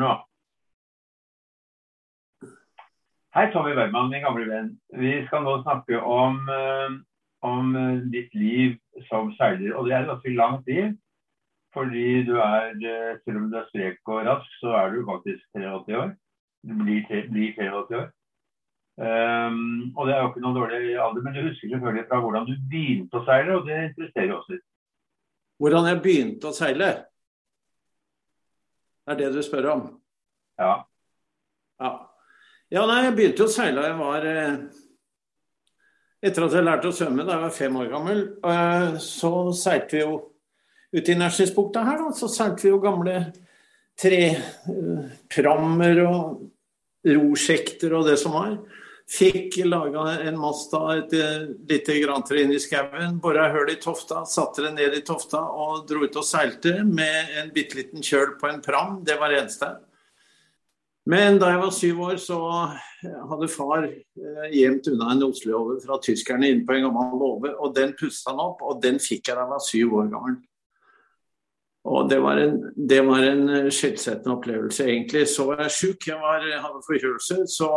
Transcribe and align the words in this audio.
nå. 0.00 0.12
Hei, 3.34 3.48
Tommy 3.52 3.74
Bergman, 3.74 4.10
min 4.10 4.22
gamle 4.22 4.46
venn. 4.46 4.74
Vi 4.94 5.14
skal 5.26 5.42
nå 5.42 5.56
snakke 5.62 6.00
om, 6.00 6.36
eh, 6.48 6.98
om 7.42 7.72
ditt 8.12 8.34
liv 8.34 8.76
som 9.08 9.32
seiler. 9.38 9.74
Og 9.74 9.86
det 9.86 9.94
er 9.94 10.04
et 10.04 10.12
ganske 10.12 10.36
langt 10.36 10.66
liv. 10.70 10.92
Fordi 11.74 12.22
du 12.26 12.36
er, 12.38 12.70
eh, 12.70 13.18
selv 13.24 13.36
om 13.36 13.50
du 13.50 13.56
er 13.58 13.66
strek 13.68 13.98
og 14.06 14.26
rask, 14.26 14.50
så 14.60 14.76
er 14.80 14.90
du 14.94 15.06
faktisk 15.06 15.42
83 15.56 15.96
år. 16.02 16.14
Du 16.66 16.74
blir, 16.84 17.02
blir 17.30 17.54
83 17.56 17.90
år. 17.98 18.12
Um, 18.96 19.90
og 19.98 20.06
det 20.06 20.14
er 20.14 20.20
jo 20.22 20.28
ikke 20.30 20.40
noe 20.44 20.54
dårlig 20.54 20.94
alder, 21.02 21.22
men 21.22 21.34
du 21.34 21.40
husker 21.42 21.68
selvfølgelig 21.68 22.06
fra 22.06 22.20
hvordan 22.22 22.44
du 22.46 22.54
begynte 22.70 23.18
å 23.18 23.24
seile, 23.26 23.56
og 23.58 23.66
det 23.66 23.78
interesserer 23.88 24.36
oss 24.36 24.46
litt. 24.52 24.62
Hvordan 25.58 25.88
jeg 25.90 26.02
begynte 26.04 26.46
å 26.46 26.54
seile? 26.54 26.90
Er 29.08 29.18
det 29.18 29.32
du 29.34 29.42
spør 29.44 29.70
om? 29.74 29.84
Ja. 30.60 30.74
Ja, 31.82 31.90
ja 32.72 32.84
nei, 32.88 33.02
jeg 33.06 33.16
begynte 33.18 33.46
å 33.46 33.50
seile 33.50 33.88
jeg 33.88 33.98
var 33.98 34.26
eh, 34.30 34.54
Etter 36.24 36.46
at 36.46 36.54
jeg 36.56 36.64
lærte 36.64 36.88
å 36.88 36.96
svømme 36.96 37.26
da 37.26 37.34
jeg 37.34 37.42
var 37.42 37.50
fem 37.52 37.74
år 37.76 37.88
gammel, 37.92 38.20
eh, 38.48 38.94
så 39.02 39.52
seilte 39.52 39.98
vi 39.98 40.00
jo 40.00 40.14
ute 40.94 41.12
i 41.12 41.16
Nærsnesbukta 41.18 41.82
her, 41.84 41.98
da. 42.00 42.14
Så 42.16 42.30
seilte 42.32 42.64
vi 42.64 42.70
jo 42.70 42.78
gamle 42.80 43.18
treprammer 44.00 46.00
eh, 46.00 46.08
og 46.08 47.04
rosjekter 47.04 47.92
og 47.98 48.08
det 48.08 48.16
som 48.22 48.38
var. 48.38 48.56
Fikk 49.10 49.58
laga 49.68 50.06
en 50.24 50.38
mast 50.40 50.72
av 50.74 50.90
et 50.94 51.12
lite 51.68 51.98
grantrinn 52.00 52.54
i 52.54 52.60
skauen, 52.62 53.18
bora 53.20 53.50
hull 53.52 53.68
i 53.68 53.76
tofta, 53.76 54.22
satte 54.24 54.64
det 54.64 54.70
ned 54.78 54.96
i 54.96 55.02
tofta 55.04 55.42
og 55.44 55.82
dro 55.88 56.06
ut 56.06 56.16
og 56.16 56.24
seilte 56.24 56.78
med 56.88 57.34
en 57.42 57.50
bitte 57.52 57.76
liten 57.82 58.02
kjøl 58.02 58.38
på 58.40 58.48
en 58.48 58.62
pram. 58.64 59.02
Det 59.04 59.18
var 59.20 59.30
det 59.30 59.42
eneste. 59.42 59.74
Men 61.04 61.36
da 61.36 61.50
jeg 61.52 61.60
var 61.60 61.72
syv 61.76 62.00
år, 62.06 62.16
så 62.16 62.38
hadde 63.28 63.50
far 63.52 63.84
eh, 63.84 64.44
gjemt 64.56 64.88
unna 64.88 65.10
en 65.12 65.26
oslehove 65.26 65.76
fra 65.82 65.98
tyskerne 66.00 66.48
inne 66.48 66.64
på 66.64 66.72
en 66.72 66.86
gammel 66.86 67.18
låve, 67.20 67.52
og 67.60 67.74
den 67.76 67.92
pusta 67.98 68.32
han 68.32 68.40
opp, 68.40 68.64
og 68.64 68.80
den 68.80 68.96
fikk 69.02 69.28
jeg 69.28 69.36
da 69.36 69.44
jeg 69.44 69.52
var 69.52 69.64
syv 69.66 69.96
år 70.00 70.08
gammel. 70.14 70.38
Og 71.84 72.06
det 72.08 72.18
var 72.24 72.38
en, 72.40 72.54
det 72.74 73.00
var 73.04 73.24
en 73.28 73.48
eh, 73.52 73.72
skjellsettende 73.72 74.38
opplevelse, 74.38 74.86
egentlig. 74.88 75.26
Så 75.28 75.44
var 75.50 75.66
jeg 75.66 75.74
sjuk, 75.78 76.06
jeg 76.08 76.20
var, 76.20 76.44
hadde 76.44 76.84
forkjølelse, 76.86 77.42
så 77.50 77.68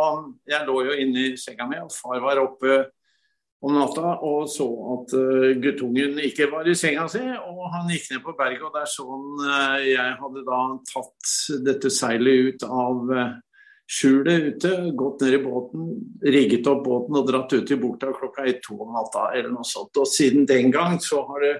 jeg 0.48 0.68
lå 0.68 0.78
jo 0.86 0.94
inne 1.02 1.26
i 1.26 1.34
senga 1.40 1.66
mi. 1.68 1.80
Og 1.84 1.92
far 1.92 2.22
var 2.24 2.40
oppe 2.40 2.78
om 3.58 3.74
natta 3.74 4.14
og 4.22 4.44
så 4.46 4.64
at 4.94 5.12
uh, 5.18 5.48
guttungen 5.58 6.20
ikke 6.22 6.46
var 6.52 6.68
i 6.70 6.76
senga 6.78 7.08
si. 7.10 7.20
Og 7.20 7.60
han 7.74 7.90
gikk 7.92 8.08
ned 8.14 8.24
på 8.24 8.36
berget, 8.38 8.64
og 8.64 8.72
der 8.78 8.88
så 8.88 9.04
han 9.10 9.26
uh, 9.42 9.76
Jeg 9.82 10.16
hadde 10.22 10.46
da 10.46 10.62
tatt 10.88 11.34
dette 11.66 11.92
seilet 11.92 12.48
ut 12.48 12.66
av 12.68 13.12
skjulet 13.88 14.50
ute, 14.52 14.72
gått 14.96 15.24
ned 15.24 15.34
i 15.34 15.42
båten, 15.42 15.84
rigget 16.24 16.68
opp 16.68 16.82
båten 16.84 17.16
og 17.18 17.28
dratt 17.28 17.52
ut 17.56 17.70
i 17.72 17.80
bukta 17.80 18.12
klokka 18.12 18.44
ett-to 18.48 18.76
om 18.84 18.92
natta 18.96 19.30
eller 19.32 19.52
noe 19.52 19.68
sånt. 19.68 19.96
Og 19.96 20.08
siden 20.08 20.44
den 20.48 20.72
gang 20.72 20.98
så 21.00 21.22
har 21.28 21.44
det 21.44 21.54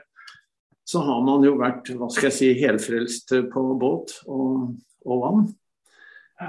så 0.88 1.02
har 1.04 1.24
man 1.24 1.42
jo 1.44 1.58
vært 1.60 1.90
hva 1.98 2.08
skal 2.08 2.30
jeg 2.30 2.36
si, 2.38 2.46
helfrelst 2.62 3.34
på 3.52 3.64
båt 3.80 4.14
og, 4.24 4.70
og 5.04 5.24
vann. 5.24 5.48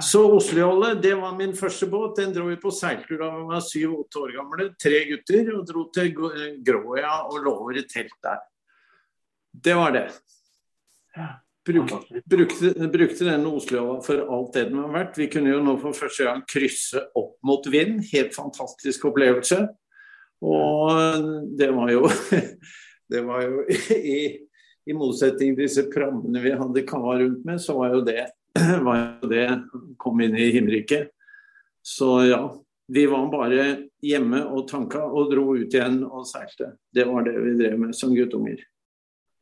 Så 0.00 0.22
Oslojolle, 0.32 0.94
det 1.02 1.16
var 1.18 1.34
min 1.36 1.52
første 1.56 1.86
båt. 1.90 2.14
Den 2.16 2.32
dro 2.32 2.46
vi 2.46 2.56
på 2.62 2.70
seiltur 2.72 3.18
da 3.18 3.28
vi 3.34 3.42
var 3.50 3.62
syv-åtte 3.66 4.22
år 4.22 4.32
gamle. 4.38 4.68
Tre 4.80 5.00
gutter. 5.10 5.50
Og 5.58 5.64
dro 5.66 5.84
til 5.92 6.12
Gråøya 6.62 7.14
og 7.26 7.40
lå 7.42 7.54
over 7.66 7.80
i 7.80 7.84
telt 7.90 8.14
der. 8.22 8.38
Det 9.50 9.74
var 9.76 9.96
det. 9.98 10.06
Brukte, 11.66 12.22
brukte, 12.24 12.70
brukte 12.88 13.26
denne 13.26 13.50
Oslojolla 13.50 13.98
for 14.06 14.22
alt 14.24 14.54
det 14.54 14.68
den 14.70 14.78
var 14.80 14.94
verdt. 14.94 15.18
Vi 15.20 15.28
kunne 15.32 15.52
jo 15.52 15.64
nå 15.66 15.74
for 15.82 15.98
første 16.06 16.30
gang 16.30 16.46
krysse 16.48 17.02
opp 17.18 17.34
mot 17.44 17.66
vind. 17.68 17.98
Helt 18.14 18.32
fantastisk 18.38 19.10
opplevelse. 19.10 19.64
Og 20.46 21.26
det 21.58 21.74
var 21.74 21.92
jo 21.92 22.06
det 23.10 23.22
var 23.26 23.42
jo 23.44 23.64
i, 24.16 24.20
i 24.86 24.96
motsetning 24.96 25.54
til 25.54 25.66
disse 25.66 25.86
prammene 25.92 26.42
vi 26.42 26.54
hadde 26.56 26.86
kava 26.88 27.18
rundt 27.20 27.44
med, 27.46 27.60
så 27.62 27.76
var 27.78 27.96
jo 27.96 28.02
det, 28.06 28.26
var 28.86 29.00
jo 29.22 29.30
det 29.30 29.46
kom 30.00 30.22
inn 30.24 30.36
i 30.38 30.50
himmelriket. 30.54 31.10
Så 31.82 32.24
ja, 32.28 32.42
vi 32.92 33.06
var 33.06 33.28
bare 33.32 33.66
hjemme 34.04 34.42
og 34.50 34.66
tanka 34.68 35.02
og 35.06 35.30
dro 35.32 35.54
ut 35.56 35.74
igjen 35.74 36.02
og 36.04 36.26
seilte. 36.28 36.74
Det 36.92 37.06
var 37.08 37.24
det 37.26 37.36
vi 37.38 37.54
drev 37.60 37.78
med 37.80 37.94
som 37.96 38.12
guttunger. 38.14 38.60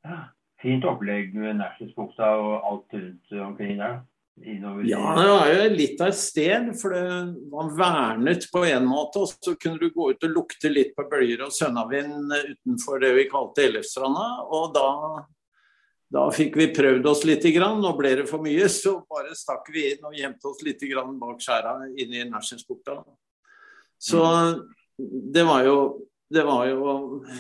Ja, 0.07 0.29
fint 0.63 0.85
opplegg 0.87 1.35
med 1.37 1.59
Nærsnesbukta 1.59 2.29
og 2.39 2.55
alt 2.69 2.97
rundt 2.99 3.35
omkring 3.49 3.81
der. 3.81 4.01
Ja, 4.89 5.15
det 5.19 5.29
var 5.29 5.49
jo 5.51 5.65
litt 5.75 6.01
av 6.01 6.13
et 6.13 6.19
sted, 6.19 6.69
for 6.79 6.95
det 6.95 7.03
var 7.51 7.73
vernet 7.77 8.47
på 8.53 8.63
en 8.69 8.87
måte. 8.89 9.25
Og 9.25 9.33
så 9.33 9.55
kunne 9.61 9.81
du 9.81 9.91
gå 9.95 10.11
ut 10.13 10.27
og 10.29 10.35
lukte 10.35 10.71
litt 10.73 10.95
på 10.97 11.07
bølger 11.11 11.43
og 11.47 11.55
sønnavind 11.55 12.33
utenfor 12.37 13.03
det 13.03 13.13
vi 13.17 13.27
kalte 13.31 13.67
Ellefstranda. 13.67 14.29
Og 14.55 14.73
da, 14.77 14.87
da 16.15 16.27
fikk 16.35 16.59
vi 16.61 16.71
prøvd 16.77 17.11
oss 17.11 17.25
litt, 17.29 17.47
grann, 17.55 17.83
og 17.85 17.99
ble 18.01 18.15
det 18.23 18.29
for 18.31 18.45
mye, 18.45 18.71
så 18.73 18.99
bare 19.11 19.37
stakk 19.39 19.71
vi 19.75 19.89
inn 19.93 20.09
og 20.09 20.17
gjemte 20.17 20.53
oss 20.53 20.65
litt 20.67 20.87
grann 20.91 21.19
bak 21.21 21.43
skjæra 21.45 21.77
inne 21.91 22.23
i 22.23 22.29
Nærsensbukta. 22.31 23.01
Så 23.99 24.23
det 24.99 25.45
var 25.47 25.67
jo, 25.67 25.79
det 26.31 26.45
var 26.47 26.69
jo 26.71 26.93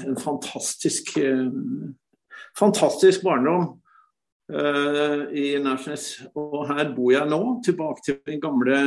en 0.04 0.18
fantastisk, 0.18 1.14
eh, 1.22 1.46
fantastisk 2.58 3.22
barndom. 3.22 3.76
Uh, 4.48 5.28
i 5.36 5.58
Nærsnes. 5.60 6.06
Og 6.32 6.62
her 6.70 6.88
bor 6.96 7.12
jeg 7.12 7.28
nå, 7.28 7.40
tilbake 7.64 8.04
til 8.04 8.20
den 8.26 8.40
gamle 8.40 8.78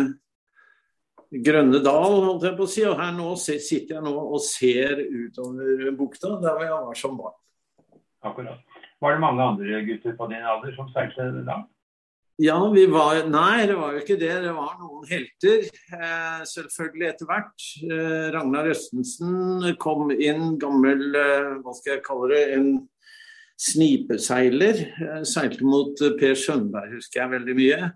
Grønne 1.31 1.79
dal, 1.79 2.17
holdt 2.25 2.43
jeg 2.43 2.57
på 2.57 2.65
å 2.65 2.71
si. 2.71 2.81
Og 2.89 2.97
her 2.99 3.11
nå 3.15 3.29
sitter 3.39 3.93
jeg 3.95 4.03
nå 4.03 4.11
og 4.11 4.41
ser 4.43 4.99
utover 4.99 5.93
bukta, 5.95 6.33
der 6.41 6.57
hvor 6.57 6.65
jeg 6.65 6.87
var 6.87 6.97
som 6.99 7.13
barn. 7.19 7.37
Akkurat. 8.27 8.65
Var 9.01 9.15
det 9.15 9.21
mange 9.23 9.45
andre 9.45 9.83
gutter 9.85 10.17
på 10.17 10.27
din 10.29 10.43
alder 10.45 10.75
som 10.75 10.89
seilte 10.91 11.29
da? 11.47 11.61
Ja, 12.41 12.57
vi 12.73 12.83
var 12.89 13.19
Nei, 13.29 13.67
det 13.69 13.75
var 13.77 13.93
jo 13.93 14.01
ikke 14.01 14.17
det. 14.19 14.33
Det 14.43 14.51
var 14.55 14.75
noen 14.81 15.07
helter. 15.09 15.65
Eh, 15.93 16.41
selvfølgelig 16.51 17.07
etter 17.07 17.29
hvert. 17.29 17.67
Eh, 17.85 18.27
Ragnar 18.33 18.69
Østensen 18.71 19.75
kom 19.81 20.11
inn, 20.15 20.57
gammel, 20.61 21.03
eh, 21.15 21.51
hva 21.61 21.75
skal 21.77 21.95
jeg 21.95 22.05
kalle 22.05 22.31
det, 22.33 22.43
en 22.57 22.71
snipeseiler. 23.61 24.85
Jeg 24.99 25.27
seilte 25.29 25.65
mot 25.67 26.01
eh, 26.01 26.15
Per 26.19 26.37
Skjønberg, 26.37 26.95
husker 26.97 27.23
jeg 27.23 27.33
veldig 27.35 27.57
mye. 27.57 27.91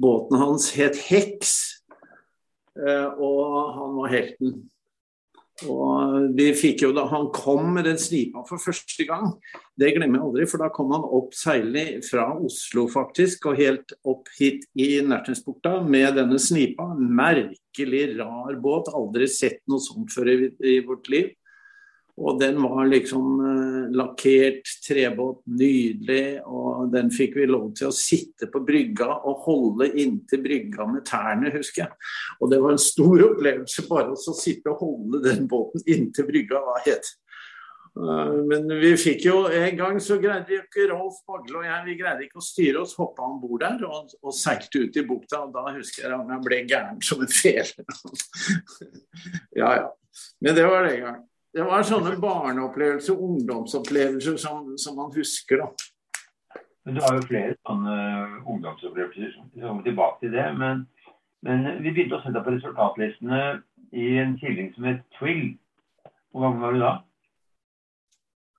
Båten 0.00 0.40
hans 0.40 0.70
het 0.74 0.98
Heks, 1.08 1.56
eh, 2.80 3.10
og 3.20 3.74
han 3.76 3.98
var 4.00 4.14
helten. 4.14 4.62
Og 5.70 6.32
vi 6.34 6.48
fikk 6.58 6.82
jo 6.82 6.88
da 6.90 7.04
Han 7.06 7.28
kom 7.30 7.68
med 7.76 7.86
den 7.86 7.98
snipa 8.00 8.42
for 8.48 8.58
første 8.58 9.06
gang. 9.06 9.36
Det 9.78 9.92
glemmer 9.94 10.18
jeg 10.18 10.26
aldri, 10.26 10.46
for 10.50 10.64
da 10.64 10.70
kom 10.74 10.90
han 10.94 11.06
opp 11.06 11.36
seilende 11.38 12.02
fra 12.02 12.26
Oslo 12.34 12.88
faktisk, 12.90 13.46
og 13.46 13.60
helt 13.60 13.94
opp 14.02 14.32
hit 14.38 14.66
i 14.74 14.98
Nertensbukta 15.06 15.76
med 15.86 16.18
denne 16.18 16.40
snipa. 16.42 16.88
Merkelig 16.98 18.04
rar 18.18 18.58
båt. 18.62 18.90
Aldri 18.90 19.30
sett 19.30 19.62
noe 19.70 19.82
sånt 19.82 20.10
før 20.14 20.32
i, 20.32 20.38
i 20.58 20.80
vårt 20.86 21.10
liv. 21.12 21.30
Og 22.16 22.38
den 22.38 22.60
var 22.62 22.86
liksom 22.86 23.40
eh, 23.42 23.96
lakkert 23.96 24.68
trebåt, 24.86 25.40
nydelig. 25.50 26.44
Og 26.46 26.92
den 26.92 27.10
fikk 27.14 27.34
vi 27.40 27.48
lov 27.50 27.72
til 27.74 27.90
å 27.90 27.96
sitte 27.96 28.46
på 28.52 28.62
brygga 28.66 29.08
og 29.26 29.42
holde 29.48 29.90
inntil 29.98 30.44
brygga 30.44 30.86
med 30.92 31.02
tærne, 31.08 31.50
husker 31.56 31.84
jeg. 31.84 32.12
Og 32.38 32.52
det 32.52 32.62
var 32.62 32.76
en 32.76 32.84
stor 32.84 33.26
opplevelse 33.32 33.86
bare 33.90 34.14
å 34.14 34.36
sitte 34.38 34.70
og 34.70 34.84
holde 34.84 35.24
den 35.26 35.50
båten 35.50 35.82
inntil 35.90 36.30
brygga. 36.30 36.62
Hva 36.62 36.76
het 36.86 37.10
uh, 37.98 38.38
Men 38.46 38.70
vi 38.78 38.92
fikk 39.00 39.24
jo 39.26 39.34
En 39.48 39.76
gang 39.78 39.98
så 40.02 40.20
greide 40.22 40.46
vi 40.46 40.60
ikke 40.60 40.86
Rolf 40.92 41.18
Magle 41.30 41.64
og 41.64 41.66
jeg 41.66 41.88
vi 41.88 41.98
greide 41.98 42.28
ikke 42.28 42.38
å 42.38 42.46
styre 42.46 42.84
oss, 42.84 42.94
hoppa 43.00 43.26
om 43.26 43.40
bord 43.42 43.64
der 43.64 43.82
og, 43.88 44.14
og, 44.22 44.32
seilte 44.38 44.86
ut 44.86 45.02
i 45.02 45.06
bukta. 45.08 45.42
og 45.48 45.54
Da 45.56 45.66
husker 45.74 46.06
jeg 46.06 46.30
jeg 46.30 46.46
ble 46.46 46.62
gæren 46.70 47.02
som 47.02 47.26
en 47.26 47.36
fele. 47.42 47.86
ja 49.64 49.76
ja. 49.82 49.86
Men 50.38 50.54
det 50.54 50.70
var 50.70 50.86
det 50.86 50.98
en 51.00 51.06
gang. 51.08 51.22
Det 51.54 51.62
var 51.62 51.84
sånne 51.86 52.16
barneopplevelser, 52.18 53.14
ungdomsopplevelser 53.14 54.38
som, 54.42 54.72
som 54.80 54.96
man 54.98 55.12
husker, 55.14 55.62
da. 55.62 55.68
Men 56.84 56.96
Du 56.96 57.00
har 57.04 57.14
jo 57.16 57.26
flere 57.28 57.54
sånne 57.62 57.94
ungdomsopplevelser. 58.42 59.36
Vi 59.54 59.62
kommer 59.62 59.86
tilbake 59.86 60.24
til 60.24 60.34
det. 60.34 60.48
Men, 60.58 60.82
men 61.46 61.68
vi 61.78 61.92
begynte 61.92 62.18
å 62.18 62.24
se 62.24 62.34
på 62.34 62.56
resultatlistene 62.56 63.38
i 63.94 64.08
en 64.20 64.34
killing 64.40 64.72
som 64.74 64.88
het 64.90 65.04
Twill. 65.18 65.54
Hvor 66.34 66.48
gammel 66.48 66.64
var 66.66 66.74
du 66.74 66.82
da? 66.82 66.92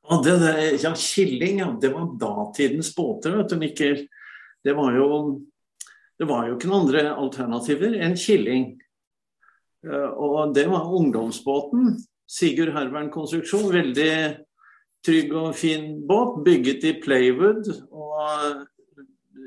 Ja, 0.06 0.21
det, 0.24 0.63
ja, 0.83 0.94
Killing, 0.95 1.59
ja. 1.59 1.69
Det 1.81 1.91
var 1.91 2.09
datidens 2.21 2.95
båter, 2.95 3.36
vet 3.36 3.51
du, 3.51 3.59
Mikkel. 3.59 4.07
Det 4.63 4.74
var 4.77 4.95
jo, 4.95 5.07
det 6.15 6.27
var 6.30 6.48
jo 6.48 6.56
ikke 6.56 6.71
noen 6.71 6.86
andre 6.86 7.06
alternativer 7.12 8.00
enn 8.06 8.15
Killing. 8.19 8.68
Eh, 9.86 10.09
og 10.09 10.53
det 10.56 10.68
var 10.71 10.94
ungdomsbåten. 10.95 11.98
Sigurd 12.25 12.74
Hervern-konstruksjon. 12.75 13.72
Veldig 13.74 14.13
trygg 15.06 15.36
og 15.38 15.51
fin 15.57 15.92
båt, 16.07 16.39
bygget 16.45 16.88
i 16.89 16.95
playwood. 17.04 17.69
Og 17.92 18.66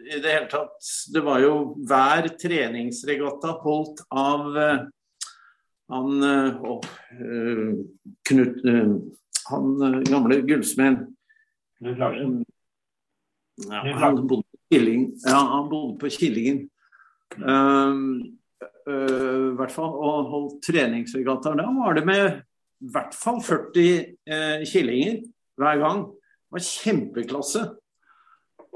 i 0.09 0.21
det 0.23 0.31
hele 0.31 0.47
tatt 0.49 0.93
Det 1.13 1.21
var 1.25 1.43
jo 1.43 1.55
hver 1.89 2.31
treningsregatta 2.41 3.59
holdt 3.65 4.05
av 4.15 4.47
uh, 4.55 4.87
han 5.89 6.25
og, 6.69 6.85
Knut 8.29 8.59
Han 9.49 9.69
gamle 10.05 10.43
gullsmeden. 10.45 11.07
Ja, 13.67 13.95
han 14.03 14.27
bodde 14.29 14.45
på 14.45 14.59
Killing. 14.71 15.07
Ja, 15.25 15.41
Killingen. 16.13 16.59
Um, 17.37 18.39
uh, 18.89 19.55
hvert 19.57 19.73
fall, 19.73 19.95
og 19.97 20.29
holdt 20.33 20.61
treningsregattaer. 20.69 21.57
Da 21.59 21.67
var 21.73 21.97
det 21.97 22.05
med 22.09 22.43
i 22.79 22.91
hvert 22.95 23.15
fall 23.17 23.41
40 23.43 23.85
eh, 24.31 24.65
killinger 24.69 25.21
hver 25.59 25.81
gang. 25.83 26.03
Det 26.09 26.57
var 26.57 26.65
kjempeklasse. 26.65 27.63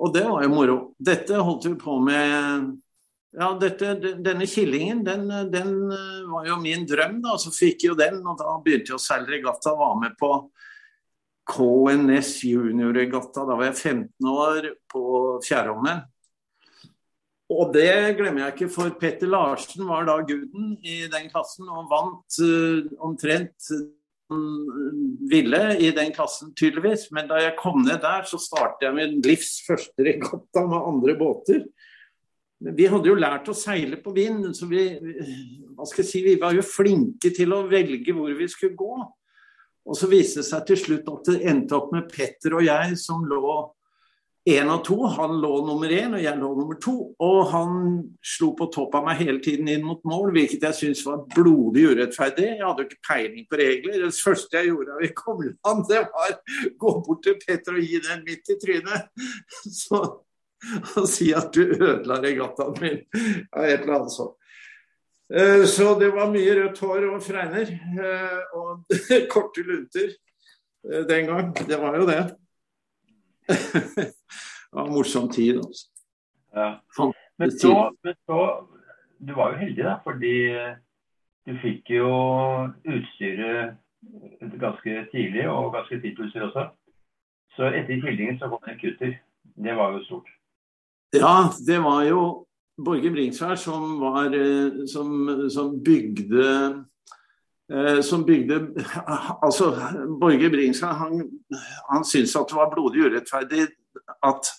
Og 0.02 0.14
det 0.14 0.24
var 0.26 0.42
jo 0.42 0.52
moro. 0.52 0.78
Dette 0.98 1.38
holdt 1.38 1.68
vi 1.70 1.76
på 1.80 1.98
med 2.02 2.72
Ja, 3.32 3.46
dette, 3.56 3.94
denne 4.20 4.44
killingen, 4.44 4.98
den, 5.06 5.22
den, 5.48 5.70
var 6.28 6.44
jo 6.44 6.58
min 6.60 6.82
drøm, 6.84 7.22
da. 7.24 7.38
Så 7.40 7.48
fikk 7.54 7.86
jo 7.86 7.94
den, 7.96 8.18
og 8.28 8.36
da 8.42 8.58
begynte 8.60 8.92
jeg 8.92 8.98
å 8.98 9.00
seile 9.00 9.30
regatta. 9.30 9.72
Var 9.78 9.94
med 10.02 10.18
på 10.20 10.32
KNS 11.48 12.34
juniorregatta. 12.50 13.46
Da 13.48 13.56
var 13.56 13.70
jeg 13.70 13.78
15 13.78 14.28
år 14.34 14.68
på 14.92 15.04
Fjærholmen. 15.46 16.02
Og 17.50 17.72
det 17.74 18.14
glemmer 18.16 18.46
jeg 18.46 18.54
ikke, 18.54 18.70
for 18.72 18.92
Petter 19.00 19.28
Larsen 19.28 19.84
var 19.88 20.06
da 20.08 20.20
guden 20.24 20.76
i 20.86 21.02
den 21.10 21.26
klassen 21.32 21.66
og 21.68 21.90
vant 21.90 22.38
uh, 22.40 22.86
omtrent 23.02 23.72
ville 25.28 25.60
i 25.78 25.90
den 25.90 26.12
klassen, 26.14 26.52
tydeligvis. 26.56 27.08
Men 27.12 27.28
da 27.30 27.40
jeg 27.42 27.56
kom 27.58 27.82
ned 27.84 28.00
der, 28.02 28.26
så 28.28 28.40
startet 28.40 28.86
jeg 28.86 28.96
min 28.96 29.18
livs 29.24 29.58
første 29.66 30.06
regatta 30.06 30.66
med 30.68 30.88
andre 30.92 31.16
båter. 31.18 31.64
Vi 32.62 32.86
hadde 32.86 33.10
jo 33.10 33.18
lært 33.18 33.50
å 33.50 33.56
seile 33.58 33.98
på 33.98 34.12
vind, 34.14 34.46
så 34.54 34.68
vi, 34.70 34.86
hva 35.74 35.86
skal 35.88 36.04
jeg 36.04 36.10
si, 36.10 36.22
vi 36.22 36.38
var 36.40 36.54
jo 36.54 36.62
flinke 36.62 37.32
til 37.34 37.54
å 37.56 37.64
velge 37.70 38.14
hvor 38.14 38.30
vi 38.38 38.46
skulle 38.50 38.78
gå. 38.78 39.00
Og 39.82 39.98
så 39.98 40.06
viste 40.06 40.40
det 40.40 40.46
seg 40.46 40.66
til 40.68 40.78
slutt 40.78 41.08
at 41.10 41.30
det 41.32 41.40
endte 41.50 41.74
opp 41.74 41.90
med 41.94 42.06
Petter 42.10 42.54
og 42.54 42.62
jeg 42.62 42.94
som 43.02 43.24
lå 43.26 43.42
én 44.48 44.70
og 44.72 44.82
to. 44.86 44.96
Han 45.06 45.36
lå 45.42 45.52
nummer 45.66 45.92
én, 45.94 46.16
og 46.16 46.22
jeg 46.22 46.38
lå 46.38 46.50
nummer 46.56 46.78
to. 46.82 46.94
Og 47.22 47.38
han 47.52 47.76
slo 48.26 48.52
på 48.58 48.68
topp 48.74 48.96
av 48.98 49.06
meg 49.06 49.20
hele 49.22 49.38
tiden 49.44 49.70
inn 49.70 49.84
mot 49.86 50.02
mål, 50.08 50.32
hvilket 50.34 50.66
jeg 50.68 50.78
syntes 50.78 51.04
var 51.06 51.22
blodig 51.34 51.86
urettferdig. 51.92 52.48
Jeg 52.56 52.66
hadde 52.66 52.84
jo 52.84 52.90
ikke 52.90 53.06
peiling 53.08 53.46
på 53.48 53.60
regler. 53.60 54.02
Det 54.02 54.12
første 54.16 54.58
jeg 54.58 54.72
gjorde 54.72 54.90
da 54.90 55.00
vi 55.00 55.12
kom 55.22 55.46
land, 55.46 55.86
det 55.90 56.02
var 56.10 56.36
gå 56.84 56.92
bort 57.06 57.24
til 57.26 57.38
Petter 57.42 57.78
og 57.78 57.88
gi 57.88 58.02
den 58.08 58.26
midt 58.26 58.52
i 58.52 58.60
trynet. 58.66 59.08
Så 59.82 60.02
han 60.92 61.08
sier 61.10 61.42
at 61.42 61.54
du 61.54 61.62
ødela 61.66 62.20
regattaen 62.22 62.78
min. 62.82 63.02
Ja, 63.12 63.66
et 63.66 63.82
eller 63.82 64.00
annet 64.00 64.14
sånt. 64.14 64.38
Eh, 65.32 65.64
så 65.64 65.94
det 65.98 66.10
var 66.12 66.28
mye 66.28 66.54
rødt 66.58 66.80
hår 66.84 67.06
og 67.08 67.22
fregner 67.24 67.70
eh, 67.72 68.56
og 68.58 68.82
korte 69.32 69.64
lunter 69.64 70.10
eh, 70.10 71.06
den 71.08 71.30
gang. 71.30 71.54
Det 71.56 71.78
var 71.80 71.96
jo 71.96 72.08
det. 72.10 72.22
var 74.72 74.86
en 74.86 74.94
morsom 74.94 75.28
tid, 75.32 75.56
altså. 75.62 75.88
Ja. 76.56 76.68
Men, 77.38 77.50
så, 77.50 77.90
men 78.04 78.14
så, 78.26 78.66
Du 79.18 79.34
var 79.34 79.52
jo 79.52 79.58
heldig, 79.58 79.84
da, 79.84 79.96
fordi 80.04 80.36
du 81.46 81.56
fikk 81.62 81.90
jo 81.90 82.10
utstyret 82.84 83.76
ganske 84.60 85.06
tidlig, 85.12 85.48
og 85.48 85.72
ganske 85.74 86.00
tidsutstyr 86.02 86.48
også. 86.48 86.68
Så 87.56 87.68
etter 87.70 88.00
Kildingen 88.00 88.38
så 88.38 88.48
kom 88.48 88.62
det 88.64 88.74
en 88.74 88.80
kutter. 88.80 89.12
Det 89.64 89.76
var 89.76 89.92
jo 89.92 90.04
stort. 90.04 90.30
Ja, 91.12 91.36
det 91.66 91.78
var 91.84 92.02
jo 92.08 92.22
Borge 92.84 93.10
Bringsvær 93.10 93.54
som, 93.54 94.00
var, 94.00 94.32
eh, 94.32 94.86
som, 94.88 95.28
som 95.50 95.74
bygde 95.84 96.46
eh, 97.72 98.00
som 98.02 98.24
bygde 98.26 98.60
altså 99.44 99.74
Borge 100.20 100.50
Bringsvær 100.50 100.96
han, 101.02 101.26
han 101.90 102.04
syntes 102.04 102.36
at 102.36 102.48
det 102.48 102.56
var 102.56 102.72
blodig 102.72 103.04
urettferdig 103.04 103.66
at 104.24 104.52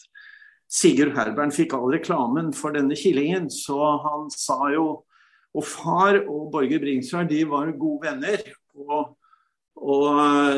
Sigurd 0.74 1.14
Herbern 1.18 1.54
fikk 1.54 1.75
all 1.78 1.92
reklamen 1.94 2.50
for 2.58 2.74
denne 2.74 2.98
killingen. 2.98 3.50
Så 3.54 3.78
han 4.06 4.30
sa 4.34 4.60
jo 4.74 5.04
Og 5.54 5.62
far 5.70 6.16
og 6.24 6.48
Borge 6.50 6.80
Bringsvær 6.81 7.28
de 7.30 7.44
var 7.46 7.68
gode 7.78 8.08
venner. 8.08 8.42
Og, 8.74 9.12
og 9.78 10.08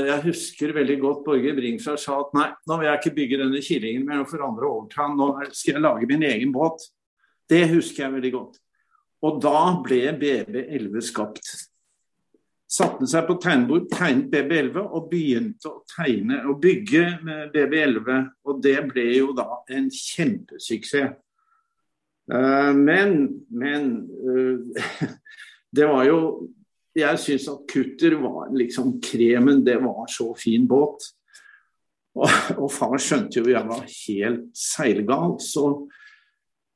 jeg 0.08 0.24
husker 0.30 0.72
veldig 0.78 0.96
godt 1.02 1.26
Borge 1.26 1.52
Bringsvær 1.58 2.00
sa 2.00 2.22
at 2.22 2.32
nei, 2.38 2.46
nå 2.64 2.78
vil 2.80 2.88
jeg 2.88 3.02
ikke 3.02 3.16
bygge 3.18 3.40
denne 3.42 3.64
killingen 3.66 4.06
mer 4.08 4.24
for 4.30 4.46
andre 4.48 4.70
overta, 4.70 5.10
nå 5.12 5.28
skal 5.50 5.74
jeg 5.74 5.84
lage 5.84 6.08
min 6.08 6.24
egen 6.24 6.56
båt. 6.56 6.88
Det 7.52 7.66
husker 7.74 8.06
jeg 8.06 8.16
veldig 8.16 8.32
godt. 8.38 8.62
Og 9.28 9.44
da 9.44 9.60
ble 9.84 10.00
BB11 10.22 11.08
skapt. 11.12 11.52
Satte 12.76 13.08
seg 13.08 13.28
på 13.28 13.38
tegnebord, 13.40 13.86
tegnet 13.94 14.32
BB11 14.34 14.82
og 14.84 15.06
begynte 15.12 15.70
å 15.70 15.84
tegne 15.88 16.42
og 16.50 16.58
bygge 16.64 17.04
med 17.24 17.54
BB11. 17.54 18.10
Og 18.50 18.62
det 18.64 18.80
ble 18.90 19.06
jo 19.14 19.30
da 19.38 19.62
en 19.72 19.88
kjempesuksess. 19.94 21.14
Uh, 22.26 22.74
men, 22.74 23.20
men 23.54 23.84
uh, 24.26 25.12
det 25.78 25.86
var 25.86 26.08
jo 26.10 26.20
Jeg 26.96 27.20
syns 27.22 27.46
at 27.52 27.66
Kutter 27.68 28.16
var 28.22 28.50
liksom 28.56 28.96
kremen. 29.04 29.66
Det 29.68 29.76
var 29.84 30.08
så 30.08 30.30
fin 30.40 30.64
båt. 30.68 31.04
Og, 32.16 32.32
og 32.56 32.70
far 32.72 32.96
skjønte 33.04 33.42
jo 33.42 33.52
jeg 33.52 33.68
var 33.68 33.84
helt 33.84 34.48
seilgal. 34.56 35.36
Så 35.44 35.90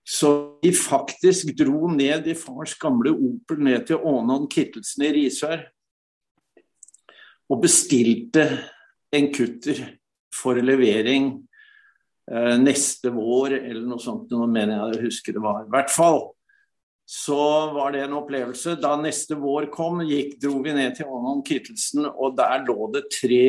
så 0.09 0.57
vi 0.63 0.71
faktisk 0.73 1.51
dro 1.53 1.87
ned 1.93 2.27
i 2.27 2.33
fars 2.33 2.71
gamle 2.81 3.11
Opel 3.13 3.59
ned 3.61 3.83
til 3.85 4.01
Ånan 4.01 4.47
Kittelsen 4.49 5.05
i 5.05 5.11
Risør. 5.13 5.67
Og 7.49 7.61
bestilte 7.63 8.45
en 9.15 9.29
kutter 9.33 9.81
for 10.35 10.59
levering 10.61 11.31
eh, 12.29 12.57
neste 12.61 13.11
vår, 13.13 13.57
eller 13.59 13.87
noe 13.89 14.01
sånt. 14.03 14.29
Nå 14.31 14.45
mener 14.49 14.75
jeg 14.75 14.99
jeg 14.99 15.07
husker 15.07 15.37
det 15.37 15.43
var. 15.43 15.63
I 15.65 15.73
hvert 15.73 15.93
fall 15.93 16.21
så 17.09 17.41
var 17.73 17.95
det 17.95 18.03
en 18.05 18.13
opplevelse. 18.19 18.75
Da 18.77 18.93
neste 19.01 19.37
vår 19.39 19.71
kom, 19.73 20.03
gikk, 20.05 20.35
dro 20.43 20.59
vi 20.61 20.75
ned 20.77 20.93
til 20.97 21.09
Ånon 21.09 21.41
Kittelsen, 21.45 22.05
og 22.05 22.37
der 22.37 22.61
lå 22.67 22.91
det 22.93 23.07
tre 23.15 23.45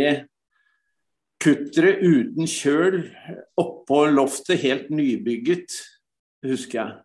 kuttere 1.40 1.96
uten 2.00 2.48
kjøl 2.48 3.02
oppå 3.60 4.06
loftet, 4.12 4.60
helt 4.64 4.90
nybygget 4.92 5.76
husker 6.44 6.80
jeg. 6.80 6.98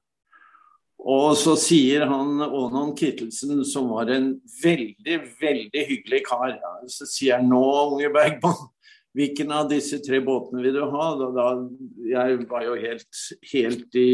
Og 1.05 1.35
så 1.37 1.53
sier 1.61 2.07
han 2.09 2.39
Ånon 2.41 2.95
Kittelsen, 2.97 3.59
som 3.67 3.91
var 3.93 4.09
en 4.09 4.31
veldig, 4.63 5.19
veldig 5.37 5.83
hyggelig 5.89 6.23
kar, 6.25 6.55
så 6.89 7.05
sier 7.05 7.37
han 7.37 7.51
nå, 7.51 7.61
unge 7.91 8.09
Bergman, 8.13 8.63
hvilken 9.15 9.53
av 9.53 9.69
disse 9.69 9.99
tre 10.03 10.17
båtene 10.25 10.63
vil 10.65 10.79
du 10.79 10.81
ha? 10.91 11.09
Da, 11.19 11.27
da, 11.35 11.49
jeg 12.09 12.39
var 12.49 12.65
jo 12.65 12.73
helt, 12.81 13.19
helt 13.51 13.99
i 14.01 14.09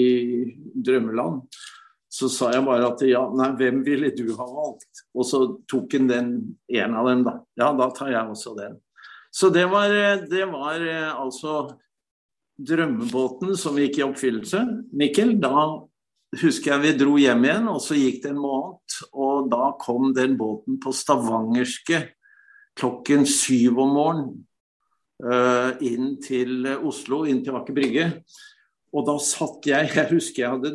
drømmeland. 0.76 1.46
Så 2.12 2.28
sa 2.28 2.50
jeg 2.52 2.66
bare 2.68 2.90
at 2.92 3.02
ja, 3.08 3.22
nei, 3.40 3.54
hvem 3.56 3.80
ville 3.86 4.12
du 4.12 4.26
ha 4.36 4.46
valgt? 4.52 5.06
Og 5.16 5.26
så 5.26 5.40
tok 5.72 5.96
han 5.96 6.10
den 6.12 6.34
en 6.76 6.98
av 7.00 7.08
dem, 7.08 7.24
da. 7.24 7.38
Ja, 7.56 7.72
da 7.78 7.88
tar 7.96 8.12
jeg 8.12 8.34
også 8.36 8.52
den. 8.60 8.76
Så 9.32 9.48
det 9.56 9.64
var, 9.72 9.96
det 10.28 10.44
var 10.52 10.84
eh, 10.84 11.08
altså 11.08 11.72
drømmebåten 12.60 13.56
som 13.58 13.80
gikk 13.80 14.02
i 14.02 14.06
oppfyllelse, 14.06 14.60
Mikkel, 14.92 15.38
da 15.40 15.88
husker 16.40 16.74
jeg 16.74 16.84
vi 16.84 16.94
dro 17.00 17.18
hjem 17.20 17.44
igjen, 17.48 17.68
og 17.72 17.82
så 17.84 17.98
gikk 17.98 18.22
det 18.24 18.32
en 18.32 18.42
måned. 18.42 19.00
Og 19.12 19.50
da 19.52 19.72
kom 19.82 20.12
den 20.16 20.38
båten 20.40 20.80
på 20.82 20.94
stavangerske 20.96 22.06
klokken 22.80 23.26
syv 23.28 23.82
om 23.84 23.98
morgenen 23.98 24.30
uh, 25.26 25.76
inn 25.84 26.16
til 26.24 26.70
Oslo, 26.78 27.26
inn 27.28 27.44
til 27.44 27.58
Aker 27.60 27.76
Brygge. 27.76 28.08
Og 28.92 29.06
da 29.08 29.16
satt 29.24 29.68
jeg 29.70 29.88
Jeg 29.96 30.08
husker 30.12 30.44
jeg 30.44 30.56
hadde 30.56 30.72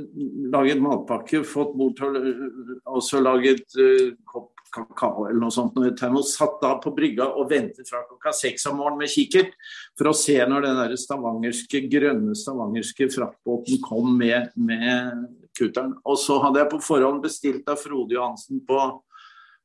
laget 0.53 0.81
matpakke, 0.81 1.45
fått 1.45 1.75
mor 1.77 1.93
til 1.97 2.17
å 2.17 3.01
også 3.01 3.21
laget 3.25 3.65
uh, 3.81 4.13
kopp 4.29 4.53
kakao 4.77 5.27
eller 5.29 5.41
noe 5.41 5.55
sånt. 5.55 5.77
Og 5.77 6.27
satt 6.29 6.59
da 6.63 6.75
på 6.83 6.93
brygga 6.97 7.29
og 7.39 7.51
ventet 7.51 7.89
fra 7.89 8.03
klokka 8.09 8.33
seks 8.37 8.67
om 8.71 8.81
morgenen 8.81 9.05
med 9.05 9.13
kikkert 9.13 9.55
for 9.97 10.11
å 10.11 10.17
se 10.17 10.37
når 10.43 10.67
den 10.67 10.81
der 10.83 10.97
stavangerske, 11.01 11.85
grønne 11.93 12.37
stavangerske 12.37 13.09
fraktbåten 13.15 13.81
kom 13.85 14.13
med, 14.19 14.53
med 14.57 15.27
kutteren. 15.57 15.97
Og 16.05 16.19
så 16.21 16.39
hadde 16.45 16.63
jeg 16.63 16.71
på 16.73 16.83
forhånd 16.85 17.23
bestilt 17.25 17.69
av 17.73 17.81
Frode 17.81 18.17
Johansen 18.17 18.63
på, 18.67 18.81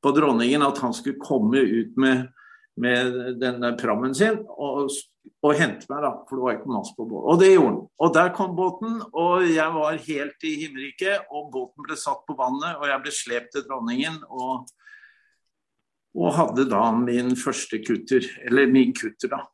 på 0.01 0.13
Dronningen 0.15 0.65
at 0.65 0.81
han 0.83 0.95
skulle 0.98 1.21
komme 1.21 1.62
ut 1.62 1.98
med, 2.01 2.27
med 2.81 3.21
denne 3.41 3.74
prammen 3.79 4.15
sin 4.17 4.41
og, 4.55 4.91
og, 5.43 5.53
hente 5.57 5.86
meg, 5.91 6.03
da, 6.03 6.13
for 6.25 6.38
det 6.38 6.45
var 6.45 6.60
ikke 6.60 6.74
masse 6.74 6.98
på 6.98 7.05
båten. 7.05 7.29
Og 7.33 7.41
det 7.41 7.53
gjorde 7.53 7.71
han. 7.71 7.81
Og 8.01 8.13
der 8.17 8.36
kom 8.38 8.53
båten, 8.57 9.00
og 9.12 9.48
jeg 9.48 9.77
var 9.77 10.03
helt 10.10 10.48
i 10.48 10.53
himmelriket. 10.63 11.31
Og 11.31 11.50
båten 11.53 11.88
ble 11.88 12.00
satt 12.00 12.24
på 12.27 12.38
vannet, 12.39 12.77
og 12.79 12.88
jeg 12.89 13.03
ble 13.03 13.15
slept 13.15 13.51
til 13.55 13.67
Dronningen. 13.67 14.21
og 14.29 14.69
og 16.17 16.33
hadde 16.36 16.67
da 16.67 16.89
min 16.91 17.36
første 17.39 17.79
kutter, 17.86 18.25
eller 18.43 18.71
min 18.71 18.93
kutter, 18.95 19.31
da. 19.31 19.45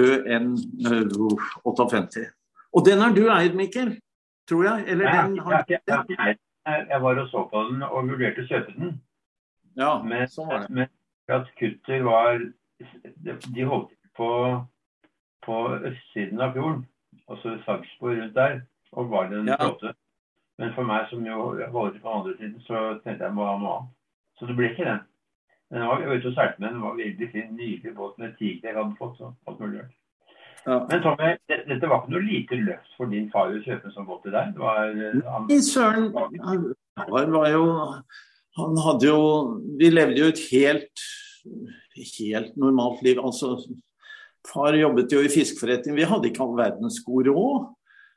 ØN 0.00 0.54
58. 1.64 2.24
Og 2.74 2.86
den 2.86 3.02
har 3.04 3.12
du 3.14 3.26
eid, 3.30 3.54
Mikkel? 3.54 3.92
Tror 4.48 4.64
jeg? 4.64 4.84
Eller 4.92 5.04
Nei, 5.08 5.22
den 5.28 5.38
har 5.38 5.64
jeg, 5.68 5.80
jeg, 5.88 6.04
jeg, 6.18 6.86
jeg 6.90 7.00
var 7.02 7.18
og 7.22 7.28
så 7.30 7.44
på 7.52 7.62
den 7.70 7.82
og 7.86 8.08
vurderte 8.10 8.44
å 8.44 8.48
kjøpe 8.50 8.74
den. 8.76 8.94
Ja, 9.76 9.90
Men, 10.04 10.26
sånn 10.28 10.48
var 10.50 10.64
det. 10.64 10.70
men 10.70 10.88
at 11.34 11.48
kutter 11.58 12.02
var 12.06 12.38
De 13.54 13.64
holdt 13.64 13.90
på, 14.18 14.28
på 15.46 15.56
østsiden 15.88 16.40
av 16.44 16.52
fjorden, 16.56 16.84
altså 17.30 17.56
Sarpsborg 17.64 18.20
rundt 18.20 18.34
der, 18.36 18.60
og 18.92 19.08
var 19.10 19.28
det 19.30 19.38
en 19.40 19.48
Ja. 19.52 19.56
flåte. 19.60 19.94
Men 20.58 20.70
for 20.74 20.84
meg 20.86 21.08
som 21.10 21.24
jo 21.26 21.38
holder 21.72 21.92
til 21.96 22.00
på 22.00 22.10
den 22.10 22.18
andre 22.20 22.36
siden, 22.38 22.60
så 22.66 22.82
tenkte 23.02 23.24
jeg 23.24 23.32
ha 23.32 23.34
noe 23.34 23.48
annet. 23.56 23.88
Så 24.38 24.46
det 24.46 24.54
ble 24.58 24.68
ikke 24.70 24.84
den. 24.86 25.00
Men 25.70 25.80
den 25.80 25.88
var, 25.88 25.98
jeg 26.00 26.08
var 26.08 26.16
ute 26.20 26.28
og 26.30 26.34
seilte 26.36 26.60
med 26.60 26.68
den. 26.68 26.76
Den 26.76 26.84
var 26.84 26.96
veldig 27.00 27.28
fin, 27.32 27.56
nydelig 27.56 27.94
båt 27.96 28.18
med 28.18 28.36
tiger 28.38 28.68
jeg 28.68 28.76
hadde 28.76 28.96
fått. 29.00 29.20
og 29.20 29.34
alt 29.48 29.60
mulig 29.60 29.80
rart. 29.80 29.94
Ja. 30.64 30.78
Men 30.88 31.02
Tommy, 31.04 31.34
dette 31.50 31.88
var 31.90 32.00
ikke 32.00 32.14
noe 32.14 32.24
lite 32.24 32.58
løft 32.62 32.94
for 32.96 33.12
din 33.12 33.26
far 33.32 33.52
å 33.52 33.60
kjøpe 33.64 33.90
sånn 33.92 34.06
båt 34.08 34.22
til 34.24 34.32
deg? 34.32 34.54
Det 34.54 34.62
var, 34.62 34.86
eh, 34.88 35.18
han, 35.28 35.48
Nei, 35.50 35.58
Søren 35.64 36.08
han 36.16 36.70
han 36.94 37.32
var 37.34 37.48
jo 37.50 37.64
Han 38.56 38.76
hadde 38.84 39.08
jo 39.10 39.20
Vi 39.80 39.90
levde 39.90 40.22
jo 40.22 40.30
et 40.30 40.40
helt 40.52 41.04
helt 42.18 42.56
normalt 42.56 43.02
liv. 43.02 43.20
Altså, 43.20 43.58
far 44.48 44.76
jobbet 44.76 45.12
jo 45.12 45.22
i 45.24 45.32
fiskeforretning. 45.32 45.96
Vi 45.98 46.08
hadde 46.08 46.30
ikke 46.30 46.44
all 46.44 46.56
verdens 46.58 47.00
god 47.04 47.30
råd. 47.30 47.72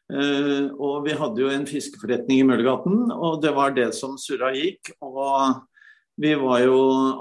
Uh, 0.08 0.72
og 0.80 1.01
vi 1.04 1.16
hadde 1.20 1.42
jo 1.44 1.50
en 1.51 1.68
fiskeforretning 1.68 2.39
i 2.39 2.48
Møllergaten, 2.48 3.10
og 3.12 3.42
det 3.44 3.51
var 3.58 3.74
det 3.75 3.89
som 3.96 4.16
surra 4.22 4.54
gikk. 4.56 4.94
Og 5.04 5.60
vi 6.18 6.34
var 6.36 6.64
jo 6.66 6.78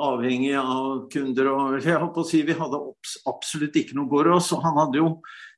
avhengig 0.07 0.55
av 0.57 1.03
kunder 1.13 1.51
og 1.53 1.75
jeg 1.85 2.07
på 2.15 2.23
å 2.23 2.25
si 2.25 2.39
Vi 2.49 2.55
hadde 2.57 2.79
absolutt 3.29 3.75
ikke 3.77 3.97
noe 3.99 4.09
gård 4.09 4.31
oss. 4.39 4.55
Og 4.57 4.63
han 4.65 4.79
hadde 4.81 5.03
jo 5.03 5.11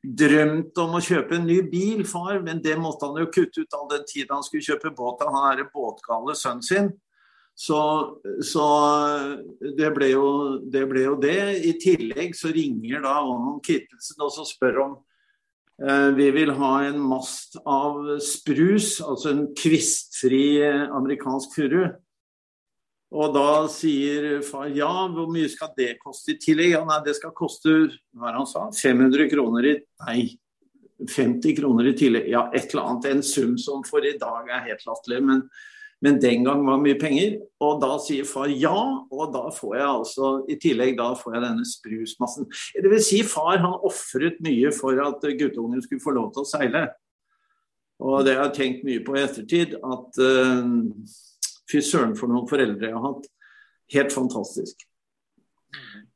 drømt 0.03 0.79
om 0.83 0.97
å 0.99 1.03
kjøpe 1.03 1.37
en 1.37 1.47
ny 1.47 1.61
bil, 1.71 2.03
far, 2.07 2.41
men 2.43 2.63
det 2.65 2.75
måtte 2.83 3.07
han 3.07 3.21
jo 3.23 3.31
kutte 3.31 3.63
ut 3.63 3.77
all 3.79 3.87
den 3.93 4.07
tid 4.11 4.33
han 4.35 4.43
skulle 4.47 4.67
kjøpe 4.67 4.91
båt. 4.97 5.23
Han 5.23 5.53
er 5.53 5.71
båtgale 5.71 6.35
sønnen 6.39 6.67
sin. 6.67 6.91
Så, 7.59 7.79
så 8.47 8.65
det, 9.59 9.93
ble 9.95 10.11
jo, 10.13 10.27
det 10.71 10.85
ble 10.91 11.07
jo 11.07 11.15
det. 11.23 11.39
I 11.67 11.77
tillegg 11.79 12.35
så 12.39 12.51
ringer 12.55 13.07
da 13.07 13.21
Ånon 13.23 13.63
Kittelsen 13.63 14.23
og 14.23 14.35
så 14.35 14.47
spør 14.47 14.83
om 14.85 14.93
eh, 15.83 16.11
vi 16.19 16.29
vil 16.35 16.55
ha 16.59 16.75
en 16.87 16.99
mast 17.03 17.59
av 17.63 17.99
sprus, 18.23 18.97
altså 19.03 19.31
en 19.31 19.43
kvistfri 19.59 20.45
eh, 20.67 20.87
amerikansk 20.99 21.59
furu. 21.59 21.83
Og 23.09 23.33
da 23.33 23.65
sier 23.73 24.43
far 24.45 24.69
ja, 24.77 24.91
hvor 25.09 25.31
mye 25.33 25.49
skal 25.49 25.73
det 25.79 25.95
koste 26.03 26.35
i 26.35 26.41
tillegg? 26.41 26.75
Ja, 26.75 26.83
nei, 26.85 27.01
det 27.07 27.17
skal 27.17 27.33
koste 27.37 27.79
hva 28.13 28.35
han 28.35 28.49
sa, 28.49 28.67
500 28.75 29.31
kroner 29.33 29.71
i 29.71 29.79
Nei, 30.05 30.21
50 31.09 31.57
kroner 31.57 31.89
i 31.89 31.97
tillegg. 31.97 32.29
Ja, 32.33 32.49
et 32.53 32.73
eller 32.73 32.91
annet. 32.91 33.09
En 33.09 33.25
sum 33.25 33.57
som 33.61 33.85
for 33.87 34.05
i 34.05 34.17
dag 34.19 34.51
er 34.51 34.67
helt 34.67 34.85
latterlig. 34.87 35.21
Men, 35.25 35.43
men 36.05 36.19
den 36.21 36.45
gang 36.47 36.65
var 36.67 36.81
mye 36.83 36.99
penger. 37.01 37.39
Og 37.65 37.79
da 37.83 37.95
sier 38.03 38.27
far 38.29 38.51
ja, 38.51 38.75
og 39.09 39.33
da 39.35 39.45
får 39.55 39.77
jeg 39.79 39.89
altså 39.89 40.33
i 40.51 40.59
tillegg 40.61 40.97
da 40.99 41.13
får 41.19 41.39
jeg 41.39 41.45
denne 41.47 41.69
sprusmassen. 41.71 42.51
Det 42.75 42.93
vil 42.93 43.05
si 43.05 43.23
far 43.27 43.63
han 43.63 43.79
ofret 43.87 44.43
mye 44.45 44.75
for 44.75 44.99
at 45.07 45.25
guttungen 45.39 45.85
skulle 45.87 46.05
få 46.05 46.17
lov 46.19 46.33
til 46.35 46.45
å 46.45 46.51
seile. 46.51 46.85
Og 48.03 48.21
det 48.27 48.37
har 48.37 48.51
jeg 48.51 48.59
tenkt 48.59 48.85
mye 48.87 49.03
på 49.07 49.17
i 49.17 49.25
ettertid. 49.25 49.79
at 49.79 50.21
uh, 50.23 51.25
Fy 51.69 51.83
søren 51.85 52.15
for 52.19 52.31
noen 52.31 52.49
foreldre 52.49 52.89
jeg 52.89 52.97
har 52.97 53.05
hatt. 53.05 53.29
Helt 53.95 54.15
fantastisk. 54.15 54.85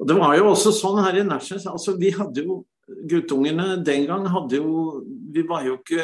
Og 0.00 0.09
Det 0.09 0.16
var 0.18 0.37
jo 0.38 0.50
også 0.50 0.73
sånn 0.75 1.02
her 1.04 1.21
i 1.21 1.26
Nærsnes. 1.26 1.68
Altså, 1.71 1.97
vi 2.00 2.12
hadde 2.16 2.44
jo 2.47 2.62
Guttungene 3.09 3.76
den 3.87 4.09
gang 4.09 4.25
hadde 4.28 4.59
jo 4.59 5.02
Vi 5.32 5.44
var 5.49 5.62
jo 5.64 5.76
ikke, 5.78 6.02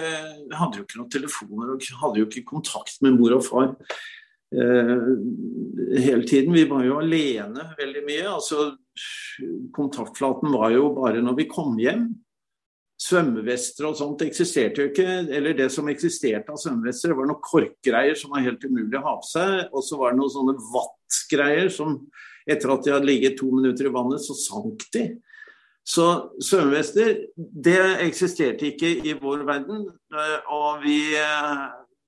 hadde 0.55 0.79
jo 0.79 0.85
ikke 0.85 1.01
noen 1.01 1.11
telefoner 1.11 1.73
og 1.75 1.89
hadde 2.03 2.23
jo 2.23 2.29
ikke 2.29 2.47
kontakt 2.49 3.01
med 3.05 3.19
mor 3.19 3.35
og 3.37 3.43
far 3.45 3.67
eh, 4.55 5.03
hele 5.99 6.23
tiden. 6.23 6.55
Vi 6.55 6.65
var 6.71 6.87
jo 6.87 7.01
alene 7.03 7.67
veldig 7.77 8.05
mye. 8.07 8.25
altså 8.31 8.71
Kontaktflaten 9.75 10.55
var 10.55 10.73
jo 10.73 10.89
bare 10.97 11.21
når 11.21 11.37
vi 11.43 11.49
kom 11.51 11.77
hjem. 11.83 12.07
Svømmevester 12.99 13.87
og 13.87 13.95
sånt 13.99 14.25
eksisterte 14.27 14.83
jo 14.83 14.91
ikke. 14.91 15.07
Eller 15.31 15.55
det 15.59 15.69
som 15.71 15.87
eksisterte 15.91 16.51
av 16.51 16.59
svømmevester, 16.59 17.15
var 17.15 17.29
noen 17.31 17.45
korkgreier 17.45 18.19
som 18.19 18.35
var 18.35 18.43
helt 18.47 18.65
umulig 18.67 18.99
å 18.99 19.05
ha 19.05 19.15
på 19.21 19.29
seg. 19.29 19.53
Og 19.71 19.85
så 19.87 20.01
var 20.01 20.13
det 20.13 20.21
noen 20.21 20.35
sånne 20.35 20.57
vattgreier 20.75 21.71
som 21.73 22.01
etter 22.49 22.73
at 22.73 22.85
de 22.85 22.95
hadde 22.97 23.07
ligget 23.07 23.37
to 23.39 23.51
minutter 23.53 23.87
i 23.87 23.93
vannet, 23.93 24.23
så 24.25 24.35
sank 24.35 24.87
de. 24.95 25.05
Så 25.89 26.05
svømmevester, 26.45 27.15
det 27.37 27.81
eksisterte 28.05 28.67
ikke 28.73 28.91
i 29.09 29.15
vår 29.21 29.45
verden. 29.49 29.87
Og 30.53 30.83
vi, 30.83 30.99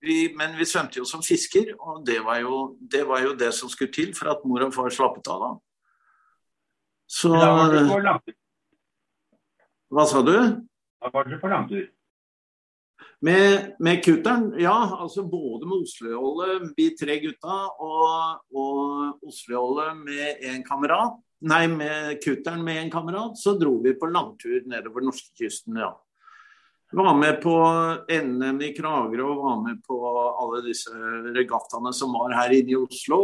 vi, 0.04 0.16
men 0.36 0.56
vi 0.58 0.68
svømte 0.68 1.00
jo 1.00 1.06
som 1.08 1.22
fisker, 1.24 1.70
og 1.78 2.02
det 2.08 2.18
var, 2.26 2.42
jo, 2.42 2.74
det 2.80 3.04
var 3.08 3.22
jo 3.24 3.36
det 3.38 3.52
som 3.56 3.70
skulle 3.72 3.92
til 3.94 4.10
for 4.16 4.32
at 4.34 4.42
mor 4.48 4.66
og 4.66 4.74
far 4.74 4.92
slappet 4.92 5.30
av 5.32 5.44
da. 5.46 5.52
Så. 7.10 7.30
Hva 9.90 10.04
sa 10.06 10.20
du? 10.22 10.34
Da 11.00 11.10
var 11.12 11.26
dere 11.26 11.40
på 11.40 11.48
langtur. 11.48 11.88
Med, 13.20 13.74
med 13.78 14.04
kutteren, 14.04 14.54
ja. 14.60 14.96
altså 15.00 15.24
Både 15.28 15.68
med 15.68 15.84
Oslo-Jolle, 15.84 16.72
vi 16.76 16.90
tre 16.96 17.18
gutta, 17.20 17.56
og, 17.80 18.44
og 18.56 19.26
Oslo-Jolle 19.28 19.90
med 20.00 20.44
en 20.52 20.64
kamerat. 20.64 21.18
Nei, 21.48 21.64
med 21.72 22.20
kutteren 22.24 22.64
med 22.64 22.82
en 22.82 22.92
kamerat, 22.92 23.36
så 23.40 23.56
dro 23.60 23.78
vi 23.84 23.94
på 23.96 24.08
langtur 24.12 24.60
nedover 24.68 25.04
norskekysten, 25.08 25.80
ja. 25.80 25.92
Var 26.92 27.14
med 27.14 27.36
på 27.42 27.54
NM 28.10 28.56
i 28.66 28.72
Kragerø 28.74 29.28
og 29.28 29.42
var 29.44 29.58
med 29.62 29.76
på 29.86 29.98
alle 30.10 30.58
disse 30.64 30.90
regattaene 31.36 31.92
som 31.94 32.16
var 32.18 32.34
her 32.34 32.54
inne 32.56 32.74
i 32.74 32.80
Oslo. 32.80 33.20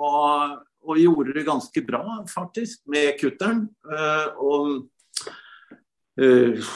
Og, 0.00 0.54
og 0.88 1.00
gjorde 1.02 1.34
det 1.36 1.44
ganske 1.44 1.82
bra, 1.84 2.00
faktisk, 2.32 2.80
med 2.88 3.18
kutteren. 3.20 3.66
Uh, 3.84 4.40
og 4.40 4.70
uh, 6.16 6.72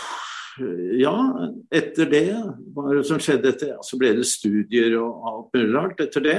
ja, 1.01 1.15
etter 1.75 2.11
det, 2.11 2.27
hva 2.75 2.91
er 2.91 3.01
det 3.01 3.07
som 3.09 3.21
skjedde 3.23 3.51
etter 3.51 3.73
ja, 3.73 3.81
Så 3.83 3.99
ble 4.01 4.13
det 4.19 4.27
studier 4.29 4.95
og 5.01 5.27
alt 5.31 5.57
mulig 5.57 5.73
rart 5.75 6.05
etter 6.05 6.25
det. 6.25 6.39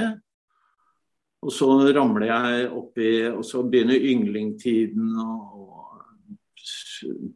Og 1.44 1.52
så 1.52 1.68
ramler 1.94 2.30
jeg 2.30 2.70
oppi 2.74 3.10
Og 3.28 3.44
så 3.46 3.60
begynner 3.62 4.08
ynglingtiden 4.12 5.12
å, 5.20 5.66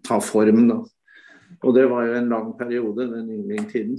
ta 0.06 0.16
form, 0.24 0.64
da. 0.70 0.80
Og 1.60 1.74
det 1.76 1.84
var 1.90 2.06
jo 2.08 2.16
en 2.16 2.32
lang 2.32 2.48
periode, 2.58 3.04
den 3.10 3.28
ynglingtiden. 3.36 3.98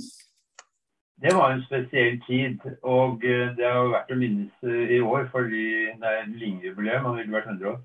Det 1.21 1.35
var 1.38 1.53
en 1.53 1.61
spesiell 1.63 2.17
tid, 2.25 2.63
og 2.81 3.21
eh, 3.23 3.51
det 3.53 3.67
har 3.67 3.77
jo 3.77 3.91
vært 3.93 4.11
å 4.11 4.17
minnes 4.17 4.71
i 4.89 4.97
år 5.05 5.27
fordi 5.29 5.67
det 6.01 6.13
er 6.17 6.31
Linge-jubileum, 6.31 7.05
han 7.05 7.19
ville 7.19 7.35
vært 7.35 7.51
100 7.51 7.69
år. 7.75 7.79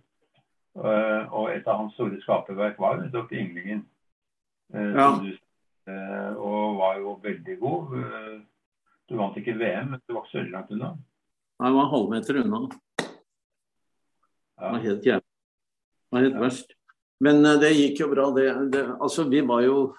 Uh, 0.76 1.22
og 1.32 1.52
et 1.54 1.68
av 1.68 1.78
hans 1.80 1.94
store 1.96 2.18
skaperverk 2.20 2.80
var 2.80 2.98
nettopp 3.00 3.30
Ynglingen. 3.32 3.84
Uh, 4.74 4.94
Ja. 4.96 5.08
uh, 5.88 6.32
og 6.36 6.78
var 6.78 6.98
jo 6.98 7.18
veldig 7.22 7.58
god. 7.60 7.94
Uh, 7.94 8.40
du 9.08 9.16
vant 9.16 9.36
ikke 9.38 9.54
VM, 9.58 9.92
men 9.92 10.00
du 10.02 10.14
var 10.14 10.24
ikke 10.24 10.32
så 10.32 10.38
veldig 10.40 10.54
langt 10.56 10.72
unna. 10.74 10.94
Jeg 11.62 11.74
var 11.76 11.92
halvmeter 11.92 12.40
unna. 12.42 12.64
Det 14.56 14.72
var 14.72 14.82
helt 14.82 15.06
jævlig. 15.06 15.30
Det 15.30 16.16
var 16.16 16.26
helt 16.26 16.40
verst. 16.40 16.74
Men 17.20 17.44
eh, 17.46 17.60
det 17.60 17.70
gikk 17.76 18.02
jo 18.02 18.10
bra, 18.10 18.26
det. 18.36 18.48
det 18.72 18.82
altså, 19.00 19.24
vi 19.30 19.40
var 19.46 19.62
jo 19.64 19.94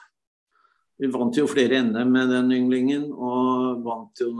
Vi 0.97 1.05
vant 1.13 1.37
jo 1.37 1.43
flere 1.45 1.77
NM 1.85 2.09
med 2.09 2.31
den 2.33 2.47
ynglingen, 2.55 3.03
og 3.13 3.83
vant 3.85 4.17
jo 4.17 4.31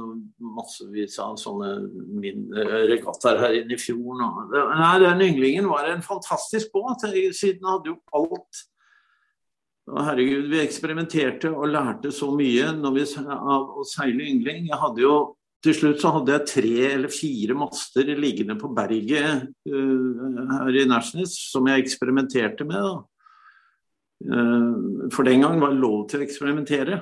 massevis 0.41 1.19
av 1.21 1.35
sånne 1.37 1.75
mindre 2.17 2.63
regattaer 2.89 3.37
her 3.43 3.57
inne 3.59 3.75
i 3.75 3.77
fjorden. 3.77 4.23
Nei, 4.49 4.95
den 5.03 5.21
ynglingen 5.27 5.67
var 5.69 5.85
en 5.91 6.01
fantastisk 6.01 6.71
båt. 6.73 7.05
Siden 7.37 7.61
hadde 7.69 7.91
jo 7.91 7.99
alt 8.09 8.63
herregud, 9.87 10.49
vi 10.51 10.59
eksperimenterte 10.59 11.51
og 11.53 11.69
lærte 11.71 12.11
så 12.11 12.27
mye 12.35 12.71
vi, 12.95 13.03
av 13.23 13.77
å 13.79 13.85
seile 13.87 14.25
yngling. 14.27 14.67
Jeg 14.67 14.81
hadde 14.81 15.03
jo 15.05 15.17
til 15.65 15.73
slutt 15.73 16.01
så 16.01 16.11
hadde 16.13 16.35
jeg 16.35 16.49
tre 16.51 16.73
eller 16.91 17.11
fire 17.11 17.55
master 17.57 18.11
liggende 18.19 18.57
på 18.59 18.69
berget 18.77 19.47
uh, 19.69 20.51
her 20.51 20.77
i 20.83 20.85
Nærsnes 20.89 21.33
som 21.49 21.67
jeg 21.69 21.85
eksperimenterte 21.85 22.67
med. 22.67 23.01
Uh, 24.27 25.07
for 25.13 25.27
den 25.27 25.43
gang 25.45 25.57
var 25.61 25.73
det 25.73 25.81
lov 25.81 26.05
til 26.11 26.21
å 26.21 26.27
eksperimentere. 26.27 27.01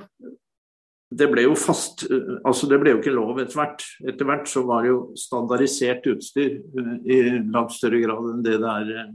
Det 1.16 1.28
ble 1.32 1.46
jo 1.46 1.54
fast 1.60 2.08
uh, 2.10 2.40
Altså, 2.48 2.70
det 2.72 2.80
ble 2.82 2.96
jo 2.96 3.02
ikke 3.02 3.16
lov 3.16 3.44
etter 3.44 3.60
hvert. 3.60 3.84
Etter 4.08 4.30
hvert 4.30 4.48
så 4.52 4.64
var 4.68 4.86
det 4.86 4.94
jo 4.94 5.02
standardisert 5.20 6.08
utstyr 6.16 6.58
i 7.04 7.20
langt 7.52 7.76
større 7.76 8.02
grad 8.06 8.32
enn 8.32 8.46
det 8.46 8.56
det 8.64 8.78
er, 8.86 9.12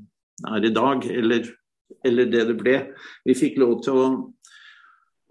er 0.52 0.68
i 0.68 0.74
dag. 0.76 1.08
Eller, 1.16 1.48
eller 2.06 2.28
det 2.30 2.46
det 2.50 2.58
ble. 2.58 2.76
Vi 3.26 3.36
fikk 3.38 3.58
lov 3.60 3.80
til 3.84 3.98
å 3.98 4.06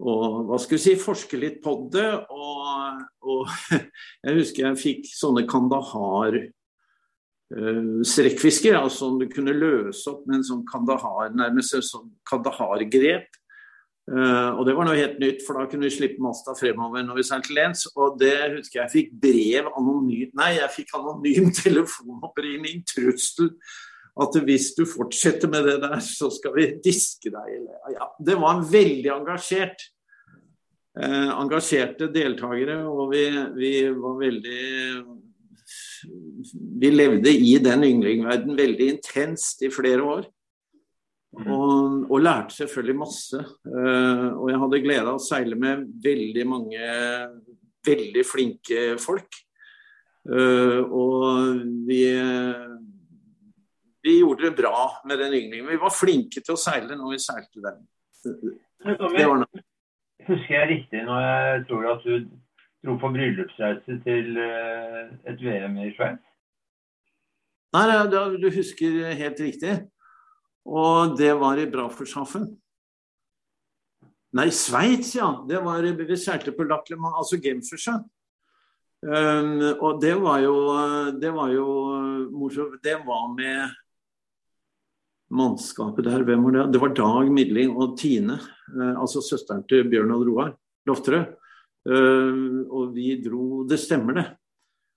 å 0.00 0.14
hva 0.48 0.58
skal 0.60 0.78
vi 0.78 0.82
si, 0.82 0.94
forske 1.00 1.38
litt 1.40 1.60
på 1.64 1.74
det. 1.92 2.08
Og, 2.32 3.02
og 3.28 3.50
jeg 4.24 4.38
husker 4.38 4.66
jeg 4.66 4.80
fikk 4.80 5.10
sånne 5.12 5.46
Kandahar 5.50 6.38
uh, 6.38 8.00
strekkfisker, 8.06 8.78
altså 8.78 9.10
som 9.10 9.20
du 9.20 9.28
kunne 9.32 9.56
løse 9.56 10.06
opp 10.12 10.24
med 10.28 10.40
en 10.40 10.48
sånn 10.52 10.64
Kandahar, 10.68 11.34
nærmest 11.36 11.76
en 11.76 11.86
sånn 11.86 12.08
Kandahar-grep. 12.30 13.28
Uh, 14.10 14.56
og 14.56 14.64
det 14.66 14.74
var 14.74 14.88
noe 14.88 14.98
helt 14.98 15.20
nytt, 15.22 15.44
for 15.46 15.60
da 15.60 15.68
kunne 15.70 15.86
vi 15.86 15.94
slippe 15.94 16.22
masta 16.24 16.56
fremover 16.58 17.04
når 17.06 17.20
vi 17.20 17.26
seilte 17.28 17.54
lens. 17.54 17.84
Og 17.92 18.16
det 18.20 18.34
husker 18.56 18.82
jeg 18.82 18.94
fikk 18.96 19.14
brev 19.22 19.70
anonymt 19.76 20.34
Nei, 20.38 20.54
jeg 20.56 20.76
fikk 20.80 20.96
anonym 20.98 21.52
telefonoppringning, 21.62 22.82
trussel. 22.88 23.52
At 24.20 24.36
hvis 24.44 24.72
du 24.76 24.82
fortsetter 24.88 25.50
med 25.50 25.68
det 25.68 25.78
der, 25.84 25.96
så 26.02 26.30
skal 26.34 26.54
vi 26.56 26.66
diske 26.82 27.30
deg. 27.32 27.70
Ja, 27.94 28.10
det 28.18 28.36
var 28.40 28.64
veldig 28.66 29.12
engasjert. 29.14 29.86
Eh, 30.98 31.30
engasjerte 31.30 32.10
deltakere, 32.12 32.82
og 32.90 33.12
vi, 33.14 33.24
vi 33.54 33.72
var 33.94 34.18
veldig 34.18 34.62
Vi 36.80 36.90
levde 36.90 37.30
i 37.30 37.52
den 37.62 37.84
ynglingverden 37.86 38.56
veldig 38.58 38.88
intenst 38.96 39.62
i 39.62 39.70
flere 39.70 40.02
år. 40.02 40.26
Mm. 41.38 41.46
Og, 41.46 42.10
og, 42.10 42.16
lærte 42.18 42.56
selvfølgelig 42.56 42.98
masse. 42.98 43.38
Eh, 43.38 44.26
og 44.34 44.50
jeg 44.50 44.60
hadde 44.64 44.82
glede 44.82 45.06
av 45.06 45.20
å 45.20 45.22
seile 45.22 45.58
med 45.60 45.86
veldig 46.02 46.46
mange 46.50 46.90
veldig 47.86 48.24
flinke 48.26 48.82
folk. 49.00 49.38
Eh, 50.28 50.80
og 50.84 51.62
vi, 51.88 52.02
vi 54.02 54.18
gjorde 54.20 54.48
det 54.48 54.56
bra 54.56 55.02
med 55.04 55.18
den 55.18 55.34
ynglingen. 55.36 55.68
Vi 55.68 55.80
var 55.80 55.92
flinke 55.92 56.40
til 56.40 56.54
å 56.56 56.60
seile 56.60 56.96
når 56.96 57.14
vi 57.14 57.20
seilte 57.22 57.64
den. 57.64 57.82
Det 58.24 59.26
var 59.26 59.42
noe. 59.42 59.64
Husker 60.28 60.54
jeg 60.54 60.68
riktig 60.68 61.02
når 61.06 61.22
jeg 61.24 61.60
tror 61.68 61.86
at 61.94 62.04
du 62.04 62.26
dro 62.84 62.96
på 63.00 63.10
bryllupsreise 63.12 63.96
til 64.04 64.36
uh, 64.36 65.12
et 65.28 65.40
VM 65.40 65.78
i 65.80 65.90
Sveits? 65.96 66.26
Nei, 67.76 67.84
du 68.10 68.48
husker 68.50 69.12
helt 69.14 69.40
riktig. 69.40 69.76
Og 70.66 71.16
det 71.18 71.30
var 71.40 71.60
i 71.60 71.68
Brafershafen. 71.70 72.48
Nei, 74.36 74.48
Sveits, 74.54 75.14
ja. 75.16 75.28
Det 75.48 75.60
var, 75.64 75.82
vi 75.82 76.16
seilte 76.18 76.54
på 76.54 76.66
Lackleman, 76.66 77.16
altså 77.18 77.38
Genfersjø. 77.42 78.00
Um, 79.00 79.62
og 79.80 80.02
det 80.02 80.12
var 80.20 80.42
jo 80.44 80.54
Det 81.16 81.30
var 81.32 81.48
jo 81.54 81.66
morsomt. 82.36 82.82
Det 82.84 82.98
var 83.06 83.30
med 83.32 83.70
mannskapet 85.30 86.06
der. 86.06 86.24
Hvem 86.26 86.44
var 86.46 86.56
det? 86.56 86.66
Det 86.74 86.80
var 86.82 86.94
Dag 86.96 87.30
Midling 87.32 87.76
og 87.76 87.96
Tine. 87.98 88.38
Uh, 88.72 88.94
altså 89.00 89.22
søsteren 89.24 89.62
til 89.70 89.88
Bjørn 89.90 90.12
og 90.14 90.26
Roar 90.28 90.52
Lofterød. 90.90 91.36
Uh, 91.88 92.66
og 92.68 92.90
vi 92.94 93.14
dro 93.24 93.64
Det 93.68 93.78
stemmer, 93.80 94.18
det. 94.18 94.26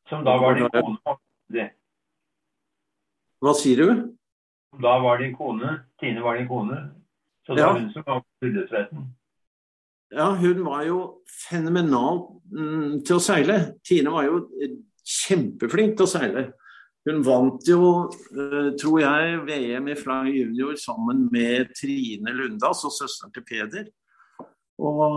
Som 0.10 0.26
da 0.26 0.36
var 0.38 0.58
din 0.60 0.68
kone? 0.74 1.70
Hva 3.44 3.54
sier 3.56 3.80
du? 3.80 4.04
Da 4.84 4.98
var 5.04 5.20
din 5.22 5.36
kone, 5.36 5.78
Tine 6.00 6.24
var 6.24 6.38
din 6.38 6.48
kone. 6.48 6.80
Så 7.46 7.56
det 7.56 7.62
ja. 7.62 7.68
var 7.68 7.80
hun 7.80 7.92
som 7.92 8.04
var 8.08 8.24
bryllupsretten. 8.42 9.06
Ja, 10.14 10.30
hun 10.38 10.66
var 10.66 10.84
jo 10.86 11.00
fenomenal 11.50 12.20
mm, 12.52 13.02
til 13.06 13.18
å 13.18 13.24
seile. 13.24 13.58
Tine 13.86 14.14
var 14.14 14.28
jo 14.28 14.44
kjempeflink 15.04 15.98
til 15.98 16.06
å 16.06 16.12
seile. 16.12 16.44
Hun 17.04 17.20
vant 17.26 17.68
jo, 17.68 17.90
uh, 18.08 18.70
tror 18.80 19.02
jeg, 19.04 19.42
VM 19.50 19.90
i 19.92 19.98
fly 20.00 20.22
junior 20.32 20.78
sammen 20.80 21.28
med 21.34 21.74
Trine 21.76 22.32
Lundas 22.36 22.86
og 22.88 22.96
søsteren 22.96 23.34
til 23.36 23.46
Peder. 23.48 23.90
Og, 24.84 25.12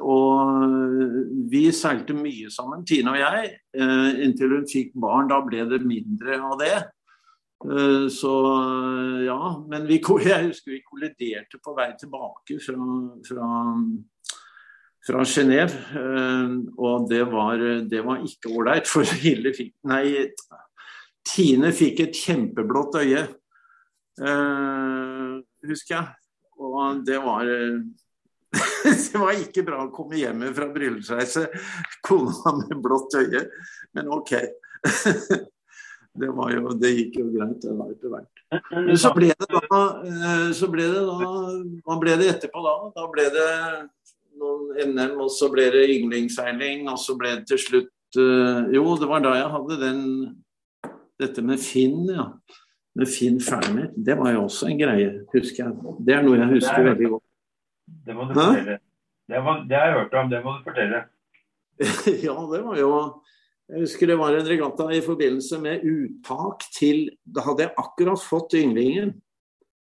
og, 0.00 1.48
vi 1.50 1.66
seilte 1.76 2.14
mye 2.16 2.48
sammen, 2.50 2.86
Tine 2.88 3.12
og 3.12 3.20
jeg, 3.20 3.50
uh, 3.78 4.10
inntil 4.24 4.56
hun 4.56 4.68
fikk 4.70 4.94
barn. 4.94 5.30
Da 5.30 5.42
ble 5.44 5.66
det 5.70 5.82
mindre 5.86 6.38
av 6.38 6.58
det. 6.62 6.76
Eh, 7.64 8.08
så 8.08 8.32
ja. 9.24 9.64
Men 9.68 9.86
vi, 9.88 10.00
jeg 10.30 10.50
husker 10.50 10.74
vi 10.74 10.82
kolliderte 10.84 11.60
på 11.62 11.76
vei 11.76 11.90
tilbake 12.00 12.58
fra, 12.64 12.88
fra, 13.28 13.48
fra 15.06 15.24
Genéve. 15.28 15.80
Eh, 16.02 16.58
og 16.76 17.08
det 17.10 17.24
var, 17.32 17.64
det 17.90 18.04
var 18.04 18.24
ikke 18.26 18.52
ålreit, 18.52 18.90
for 18.90 19.08
Hilde 19.24 19.54
fikk 19.56 19.74
Nei, 19.88 20.28
Tine 21.24 21.72
fikk 21.74 22.04
et 22.04 22.18
kjempeblått 22.18 22.98
øye, 23.00 23.24
uh, 24.20 25.40
husker 25.64 25.96
jeg. 25.96 26.08
Og 26.60 27.02
det 27.06 27.18
var 27.24 27.48
det 28.84 29.18
var 29.18 29.38
ikke 29.38 29.64
bra 29.66 29.80
å 29.84 29.92
komme 29.94 30.18
hjem 30.18 30.44
fra 30.54 30.68
bryllupsreise, 30.72 31.48
kona 32.04 32.54
med 32.60 32.78
blått 32.84 33.16
øye, 33.18 33.46
men 33.96 34.10
OK. 34.14 34.34
det, 36.18 36.28
jo, 36.28 36.76
det, 36.78 36.92
gikk 36.98 37.18
jo 37.22 37.26
greit 37.32 37.64
det 37.64 37.74
var 37.74 37.90
etter 37.94 38.12
hvert. 38.12 38.44
Men 38.70 39.00
så 39.00 39.10
ble 39.16 39.32
det 39.32 39.48
da, 39.50 39.82
eh, 40.06 40.48
så 40.54 40.68
ble 40.70 40.86
det 40.92 41.02
da 41.08 41.16
Hva 41.24 41.96
ble 41.98 42.14
det 42.20 42.28
etterpå 42.36 42.62
da? 42.62 42.74
Da 42.94 43.06
ble 43.10 43.24
det 43.34 43.48
noen 44.38 44.92
NM, 44.92 45.16
og 45.24 45.32
så 45.32 45.48
ble 45.50 45.66
det 45.74 45.88
ynglingsseiling, 45.96 46.86
og 46.92 47.00
så 47.02 47.16
ble 47.18 47.38
det 47.40 47.48
til 47.50 47.62
slutt 47.64 48.20
eh, 48.20 48.74
Jo, 48.76 48.84
det 49.00 49.10
var 49.10 49.24
da 49.24 49.34
jeg 49.40 49.52
hadde 49.56 49.80
den 49.80 50.02
Dette 51.20 51.42
med 51.46 51.60
Finn, 51.62 52.04
ja. 52.10 52.30
Med 52.94 53.10
Finn 53.10 53.40
Ferner. 53.42 53.90
Det 53.96 54.16
var 54.18 54.32
jo 54.34 54.44
også 54.46 54.68
en 54.70 54.78
greie, 54.78 55.10
husker 55.34 55.64
jeg. 55.64 55.94
Det 56.06 56.14
er 56.14 56.26
noe 56.26 56.38
jeg 56.38 56.50
husker 56.56 56.80
det 56.80 56.90
veldig 56.92 57.10
godt. 57.16 57.26
Det 58.06 58.16
må 58.16 58.26
du 58.28 58.34
fortelle. 58.36 58.78
Det, 59.24 59.42
må, 59.42 59.54
det 59.68 59.78
har 59.78 59.86
jeg 59.90 59.98
hørt 59.98 60.16
om, 60.20 60.30
det 60.30 60.40
må 60.44 60.56
du 60.56 60.66
fortelle. 60.66 61.04
ja, 62.26 62.36
det 62.52 62.60
var 62.64 62.78
jo 62.78 62.90
jeg 63.64 63.80
husker 63.80 64.10
det 64.10 64.18
var 64.20 64.34
en 64.36 64.44
regatta 64.46 64.90
i 64.92 65.00
forbindelse 65.00 65.58
med 65.62 65.84
uttak 65.88 66.66
til 66.76 67.06
Da 67.24 67.46
hadde 67.46 67.64
jeg 67.64 67.72
akkurat 67.80 68.20
fått 68.20 68.56
ynglingen. 68.60 69.14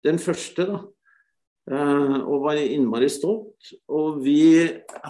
Den 0.07 0.19
første, 0.23 0.65
da. 0.65 0.79
Uh, 1.66 2.20
og 2.22 2.44
var 2.44 2.61
innmari 2.62 3.09
stolt. 3.11 3.72
Og 3.90 4.20
vi 4.22 4.62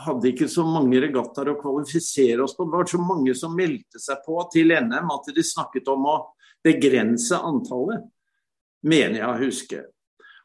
hadde 0.06 0.30
ikke 0.30 0.48
så 0.48 0.64
mange 0.64 1.02
regattaer 1.04 1.52
å 1.52 1.58
kvalifisere 1.60 2.40
oss 2.46 2.56
på. 2.56 2.64
Det 2.64 2.78
var 2.78 2.88
så 2.88 3.00
mange 3.02 3.34
som 3.36 3.56
meldte 3.56 4.00
seg 4.00 4.22
på 4.24 4.38
til 4.54 4.72
NM 4.72 5.12
at 5.12 5.28
de 5.36 5.44
snakket 5.44 5.90
om 5.92 6.08
å 6.08 6.16
begrense 6.64 7.36
antallet, 7.36 8.08
mener 8.86 9.20
jeg 9.20 9.28
å 9.28 9.42
huske. 9.42 9.82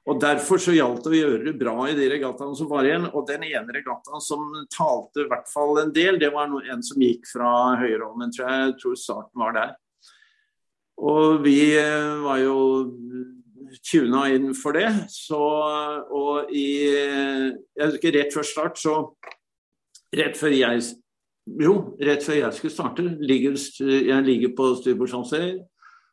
Og 0.09 0.17
Derfor 0.21 0.57
så 0.61 0.73
gjaldt 0.73 1.05
det 1.05 1.11
å 1.13 1.19
gjøre 1.19 1.43
det 1.45 1.53
bra 1.61 1.75
i 1.87 1.95
de 1.97 2.07
regattaene 2.09 2.57
som 2.57 2.69
var 2.71 2.87
igjen. 2.87 3.05
Og 3.13 3.27
den 3.29 3.45
ene 3.47 3.75
regattaen 3.75 4.23
som 4.25 4.47
talte 4.73 5.23
i 5.23 5.29
hvert 5.29 5.49
fall 5.51 5.77
en 5.83 5.93
del, 5.93 6.17
det 6.19 6.31
var 6.33 6.49
en 6.49 6.83
som 6.83 7.01
gikk 7.01 7.29
fra 7.29 7.51
Høyreholmen, 7.79 8.33
tror 8.33 8.49
jeg. 8.49 8.63
Jeg 8.65 8.77
tror 8.81 8.97
starten 8.99 9.43
var 9.45 9.55
der. 9.57 9.75
Og 11.01 11.39
vi 11.45 11.59
eh, 11.77 12.17
var 12.21 12.41
jo 12.41 12.57
tuna 13.79 14.25
inn 14.33 14.51
for 14.57 14.75
det. 14.77 14.89
Så, 15.11 15.39
og 15.39 16.51
i 16.51 16.65
Jeg 16.91 17.87
husker 17.87 18.17
rett 18.17 18.33
før 18.35 18.47
start, 18.47 18.81
så 18.81 18.97
Rett 20.11 20.35
før 20.35 20.51
jeg 20.51 20.81
Jo, 21.61 21.73
rett 22.03 22.23
før 22.23 22.35
jeg 22.37 22.53
skulle 22.57 22.73
starte, 22.73 23.03
ligger, 23.23 23.55
jeg 23.79 24.23
ligger 24.27 24.51
på 24.57 24.73
styrbordssjanser 24.81 25.53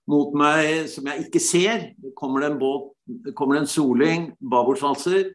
mot 0.08 0.32
meg 0.38 0.86
som 0.88 1.08
jeg 1.10 1.26
ikke 1.26 1.42
ser. 1.42 1.82
Kommer 2.16 2.40
det 2.40 2.52
en 2.52 2.60
båt, 2.62 2.86
kommer 3.36 3.58
det 3.58 3.66
en 3.66 3.70
soling, 3.70 4.24
babordsalser, 4.40 5.28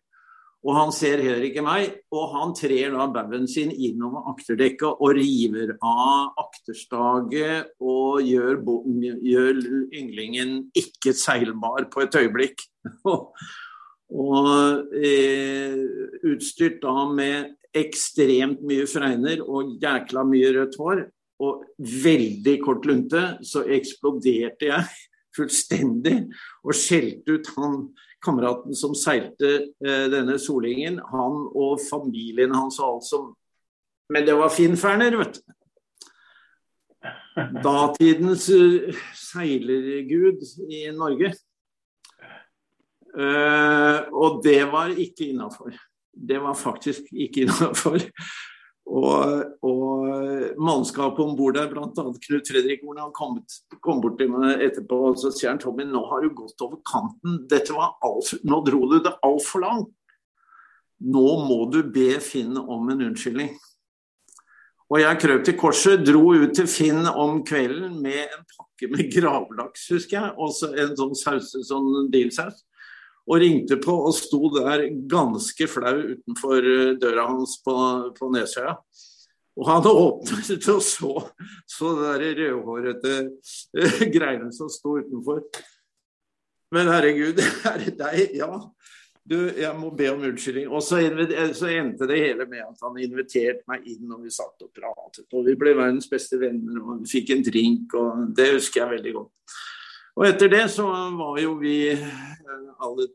og 0.64 0.78
han 0.78 0.94
ser 0.96 1.20
heller 1.20 1.44
ikke 1.44 1.64
meg. 1.66 1.98
Og 2.16 2.30
han 2.38 2.54
trer 2.56 2.94
da 2.96 3.08
baugen 3.12 3.48
sin 3.52 3.72
innover 3.74 4.30
akterdekket 4.32 5.02
og 5.04 5.18
river 5.18 5.76
av 5.84 6.40
akterstaget 6.46 7.74
og 7.84 8.24
gjør, 8.24 8.62
gjør 9.28 9.60
ynglingen 10.00 10.56
ikke 10.80 11.16
seilbar 11.18 11.90
på 11.92 12.06
et 12.06 12.16
øyeblikk. 12.22 12.64
og 14.24 14.96
eh, 14.96 15.84
utstyrt 16.32 16.80
da 16.84 16.96
med 17.12 17.58
ekstremt 17.74 18.62
mye 18.64 18.86
fregner 18.88 19.42
og 19.44 19.76
jækla 19.82 20.24
mye 20.30 20.54
rødt 20.56 20.80
hår 20.80 21.04
og 21.44 21.64
veldig 21.80 22.54
kort 22.62 22.86
lunte, 22.88 23.24
så 23.44 23.66
eksploderte 23.68 24.70
jeg 24.70 24.88
fullstendig 25.36 26.18
og 26.64 26.78
skjelte 26.78 27.40
ut 27.40 27.52
han 27.58 27.80
kameraten 28.24 28.76
som 28.76 28.96
seilte 28.98 29.52
eh, 29.86 30.06
denne 30.12 30.38
solingen. 30.42 31.00
Han 31.12 31.48
og 31.52 31.82
familien 31.84 32.56
hans 32.56 32.80
og 32.82 32.96
alt 32.96 33.10
som 33.10 33.32
Men 34.12 34.26
det 34.28 34.34
var 34.36 34.52
Finn 34.52 34.76
Ferner, 34.78 35.16
vet 35.18 35.40
du. 35.40 35.54
Datidens 37.64 38.50
uh, 38.52 39.00
seilergud 39.18 40.44
i 40.68 40.84
Norge. 40.94 41.32
Uh, 43.16 44.04
og 44.14 44.44
det 44.46 44.60
var 44.70 44.94
ikke 44.94 45.32
innafor. 45.32 45.74
Det 46.14 46.38
var 46.44 46.54
faktisk 46.60 47.10
ikke 47.10 47.48
innafor. 47.48 48.04
Og, 48.84 49.44
og 49.64 50.56
mannskapet 50.60 51.22
om 51.24 51.38
bord 51.38 51.56
der, 51.56 51.70
bl.a. 51.72 51.88
Knut 51.94 52.50
Fredrik 52.52 52.84
Horn, 52.84 53.00
han 53.00 53.14
kom, 53.16 53.38
kom, 53.80 54.02
bort 54.04 54.18
til 54.20 54.32
meg 54.34 54.64
etterpå 54.66 54.98
og 55.10 55.20
så 55.22 55.32
sier 55.32 55.54
han, 55.54 55.62
Tommy, 55.62 55.86
nå 55.88 56.04
har 56.10 56.24
du 56.24 56.34
gått 56.36 56.62
over 56.66 56.82
kanten. 56.88 57.44
Dette 57.52 57.76
var 57.76 57.96
alt, 58.04 58.34
nå 58.44 58.60
dro 58.68 58.84
du 58.92 58.98
det 59.00 59.16
altfor 59.24 59.64
langt. 59.64 59.94
Nå 61.04 61.28
må 61.48 61.64
du 61.72 61.82
be 61.96 62.18
Finn 62.24 62.60
om 62.60 62.92
en 62.92 63.08
unnskyldning. 63.10 63.56
Og 64.94 65.00
jeg 65.02 65.20
krøp 65.24 65.46
til 65.48 65.56
korset, 65.58 66.04
dro 66.06 66.36
ut 66.36 66.52
til 66.56 66.68
Finn 66.70 67.08
om 67.08 67.40
kvelden 67.48 67.96
med 68.04 68.22
en 68.28 68.44
pakke 68.52 68.92
med 68.92 69.10
gravlaks, 69.16 69.88
husker 69.96 70.20
jeg, 70.20 70.36
og 70.38 70.54
en 70.70 70.96
sånn 71.00 71.18
saus, 71.18 71.50
sånn 71.66 72.12
bilsaus. 72.14 72.62
Og 73.24 73.40
ringte 73.40 73.78
på 73.80 73.96
og 74.08 74.16
sto 74.18 74.50
der 74.58 74.88
ganske 75.10 75.68
flau 75.72 75.96
utenfor 76.14 76.68
eh, 76.68 76.96
døra 77.00 77.28
hans 77.32 77.56
på, 77.64 77.76
på 78.18 78.32
Nesøya. 78.34 78.76
Og 79.60 79.70
han 79.70 79.88
åpnet 79.92 80.68
og 80.74 80.82
så, 80.84 81.14
så 81.70 81.94
det 82.20 82.34
rødhårete 82.40 83.14
uh, 83.78 84.02
greiene 84.14 84.52
som 84.56 84.72
sto 84.72 84.98
utenfor. 85.00 85.44
Men 86.74 86.90
herregud, 86.90 87.40
er 87.70 87.84
det 87.84 87.98
deg? 88.00 88.40
Ja. 88.40 88.50
Du, 89.24 89.38
jeg 89.56 89.72
må 89.80 89.94
be 89.96 90.10
om 90.12 90.24
unnskyldning. 90.28 90.68
Og 90.68 90.82
så, 90.84 91.00
så, 91.56 91.70
endte 91.72 92.10
det 92.10 92.18
hele 92.20 92.48
med 92.50 92.66
at 92.66 92.82
han 92.84 92.98
inviterte 93.00 93.64
meg 93.72 93.86
inn, 93.88 94.10
og 94.12 94.26
vi 94.26 94.34
satt 94.34 94.66
og 94.66 94.74
pratet. 94.76 95.30
Og 95.32 95.46
vi 95.48 95.56
ble 95.60 95.78
verdens 95.78 96.10
beste 96.12 96.42
venner, 96.42 96.82
og 96.82 97.06
vi 97.06 97.14
fikk 97.14 97.32
en 97.32 97.46
drink, 97.46 97.96
og 97.96 98.34
det 98.36 98.50
husker 98.58 98.84
jeg 98.84 98.98
veldig 98.98 99.14
godt. 99.22 99.56
Og 100.14 100.28
etter 100.28 100.52
det 100.52 100.66
så 100.70 100.86
var 101.18 101.40
jo 101.42 101.56
vi 101.62 101.78
eh, 101.94 102.10
alle 102.84 103.08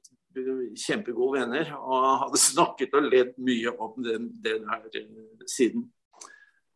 kjempegode 0.78 1.40
venner 1.40 1.70
og 1.78 2.08
hadde 2.24 2.42
snakket 2.50 2.96
og 2.98 3.10
ledd 3.12 3.36
mye 3.42 3.74
om 3.74 3.94
det, 4.04 4.18
det 4.42 4.58
der 4.64 5.02
eh, 5.02 5.46
siden. 5.46 5.88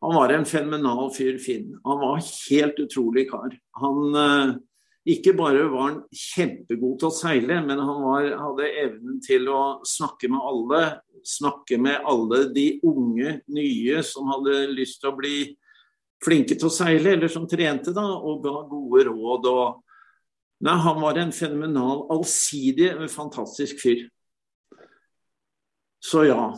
Han 0.03 0.17
var 0.17 0.33
en 0.35 0.45
fenomenal 0.47 1.13
fyr, 1.15 1.37
Finn. 1.39 1.77
Han 1.87 1.99
var 2.01 2.23
helt 2.49 2.79
utrolig 2.83 3.29
kar. 3.29 3.53
Han 3.79 4.17
eh, 4.19 4.53
ikke 5.15 5.35
bare 5.35 5.65
var 5.71 5.89
han 5.89 6.01
kjempegod 6.15 6.99
til 6.99 7.09
å 7.09 7.15
seile, 7.15 7.59
men 7.63 7.79
han 7.79 8.03
var, 8.03 8.27
hadde 8.39 8.69
evnen 8.85 9.19
til 9.23 9.49
å 9.51 9.63
snakke 9.87 10.31
med 10.31 10.43
alle. 10.43 10.83
Snakke 11.27 11.79
med 11.79 12.03
alle 12.07 12.45
de 12.55 12.67
unge, 12.83 13.37
nye 13.55 14.03
som 14.07 14.31
hadde 14.31 14.65
lyst 14.71 14.99
til 15.03 15.11
å 15.11 15.17
bli 15.19 15.37
flinke 16.23 16.55
til 16.55 16.67
å 16.67 16.71
seile, 16.71 17.15
eller 17.15 17.31
som 17.31 17.47
trente, 17.47 17.91
da, 17.95 18.03
og 18.03 18.43
ga 18.43 18.61
gode 18.71 19.07
råd. 19.09 19.49
og 19.51 19.82
Nei, 20.63 20.77
han 20.79 21.01
var 21.01 21.17
en 21.19 21.31
fenomenal, 21.35 22.05
allsidig, 22.13 22.93
fantastisk 23.11 23.81
fyr. 23.83 24.05
Så 25.99 26.23
ja. 26.23 26.53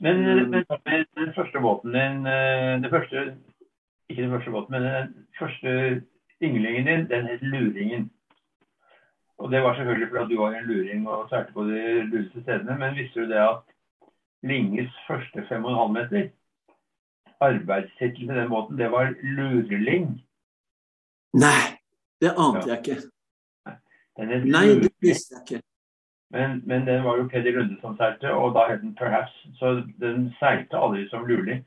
Men, 0.00 0.22
mm. 0.24 0.50
men 0.50 1.04
den 1.16 1.34
første 1.36 1.60
båten 1.60 1.92
din, 1.92 2.26
eh, 2.26 2.80
det 2.82 2.90
første, 2.90 3.36
ikke 4.08 4.22
den 4.22 4.30
første 4.30 4.50
båten, 4.50 4.72
men 4.72 4.82
den 4.82 5.26
første 5.38 6.02
ynglingen 6.42 6.86
din, 6.86 7.08
den 7.10 7.26
het 7.26 7.42
Luringen. 7.42 8.10
Og 9.38 9.52
det 9.52 9.62
var 9.62 9.76
selvfølgelig 9.76 10.08
fordi 10.08 10.34
du 10.34 10.40
var 10.40 10.52
en 10.52 10.66
luring 10.66 11.08
og 11.08 11.28
seilte 11.28 11.52
på 11.52 11.64
de 11.64 12.02
lureste 12.02 12.42
stedene. 12.42 12.78
Men 12.78 12.96
visste 12.96 13.20
du 13.20 13.28
det 13.28 13.40
at 13.40 13.58
Linges 14.42 14.92
første 15.06 15.44
5,5 15.52 15.92
meter, 15.92 16.28
arbeidstittel 17.40 18.28
til 18.28 18.36
den 18.36 18.48
båten, 18.48 18.78
det 18.78 18.90
var 18.90 19.14
Lureling? 19.22 20.22
Nei. 21.34 21.75
Det 22.20 22.32
ante 22.32 22.68
jeg 22.70 22.78
ikke. 22.82 22.98
Nei, 24.48 24.68
det 24.82 24.92
visste 25.04 25.36
jeg 25.36 25.42
ikke. 25.44 25.62
Men, 26.30 26.62
men 26.66 26.86
den 26.86 27.04
var 27.04 27.20
jo 27.20 27.28
Peder 27.30 27.54
Lunde 27.54 27.76
som 27.80 27.96
seilte, 27.96 28.32
og 28.34 28.54
da 28.56 28.66
het 28.70 28.80
den 28.82 28.94
Perhaps. 28.98 29.34
Så 29.60 29.82
den 30.02 30.30
seilte 30.40 30.78
aldri 30.78 31.06
som 31.10 31.26
Luli. 31.28 31.60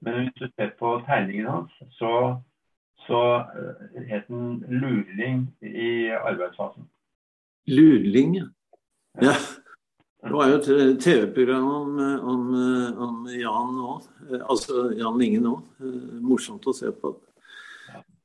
Men 0.00 0.14
hvis 0.22 0.34
du 0.40 0.46
ser 0.54 0.72
på 0.78 0.96
tegningen 1.08 1.46
hans, 1.50 1.72
så, 1.98 2.36
så 3.06 3.20
uh, 3.42 4.02
het 4.08 4.28
den 4.28 4.64
Lurling 4.68 5.46
i 5.60 6.08
arbeidsfasen. 6.08 6.88
Lurling, 7.66 8.36
ja. 8.36 8.48
ja. 9.22 9.36
Det 10.26 10.32
var 10.32 10.48
jo 10.50 10.56
et 10.58 11.00
TV-program 11.02 11.64
om, 11.64 11.98
om, 12.32 12.46
om, 12.98 13.26
Jan 13.30 13.74
nå. 13.76 13.92
Altså 14.40 14.88
Jan 14.98 15.18
Lingen 15.20 15.44
nå. 15.46 15.54
Morsomt 16.24 16.66
å 16.66 16.74
se 16.74 16.90
på. 16.90 17.12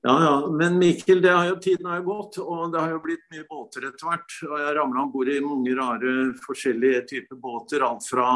Ja, 0.01 0.23
ja. 0.23 0.47
Men 0.49 0.79
Mikkel, 0.79 1.25
har 1.25 1.45
jo, 1.45 1.55
tiden 1.61 1.85
har 1.85 1.99
jo 2.01 2.07
gått, 2.07 2.39
og 2.41 2.71
det 2.73 2.81
har 2.81 2.95
jo 2.95 3.03
blitt 3.03 3.27
mye 3.33 3.45
båter 3.49 3.85
etter 3.91 4.09
hvert. 4.09 4.39
Og 4.47 4.55
jeg 4.63 4.73
ramla 4.77 5.03
om 5.03 5.11
bord 5.13 5.29
i 5.29 5.37
mange 5.45 5.75
rare 5.77 6.15
forskjellige 6.41 7.05
typer 7.11 7.37
båter. 7.41 7.85
Alt 7.85 8.07
fra 8.09 8.31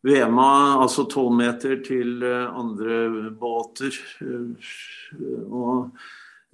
Vema, 0.00 0.80
altså 0.80 1.04
tolvmeter, 1.12 1.82
til 1.84 2.24
eh, 2.24 2.48
andre 2.56 3.30
båter. 3.36 4.00
Og 5.44 5.90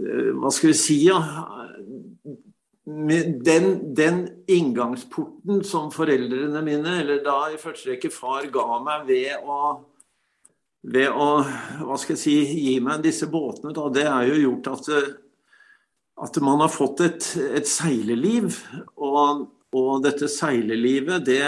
eh, 0.02 0.32
hva 0.34 0.50
skal 0.50 0.72
vi 0.72 0.78
si, 0.80 1.00
ja. 1.06 1.20
Den, 2.86 3.94
den, 3.98 4.18
inngangsporten 4.50 5.62
som 5.66 5.92
foreldrene 5.94 6.62
mine, 6.66 7.00
eller 7.04 7.22
da 7.22 7.44
i 7.50 7.58
første 7.58 7.92
rekke 7.92 8.10
far, 8.14 8.50
ga 8.50 8.80
meg 8.82 9.06
ved 9.06 9.46
å 9.46 9.60
ved 10.86 11.10
å 11.10 11.30
hva 11.82 11.96
skal 11.98 12.14
jeg 12.14 12.22
si, 12.22 12.36
gi 12.62 12.76
meg 12.82 13.02
disse 13.04 13.26
båtene, 13.30 13.74
da, 13.74 13.88
det 13.92 14.06
er 14.06 14.30
jo 14.30 14.38
gjort 14.44 14.70
at, 14.76 14.90
at 16.28 16.38
man 16.44 16.62
har 16.62 16.72
fått 16.72 17.02
et, 17.06 17.28
et 17.58 17.66
seileliv. 17.66 18.60
Og, 18.94 19.46
og, 19.74 19.92
dette 20.04 20.30
seilelivet, 20.30 21.26
det, 21.26 21.42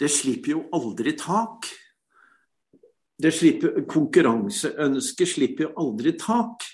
det, 0.00 0.10
slipper 0.12 0.56
jo 0.56 0.64
aldri 0.74 1.14
tak. 1.20 1.68
Det 3.22 3.34
slipper, 3.36 3.82
konkurranseønsket 3.90 5.34
slipper 5.36 5.68
jo 5.68 5.74
aldri 5.84 6.16
tak. 6.18 6.64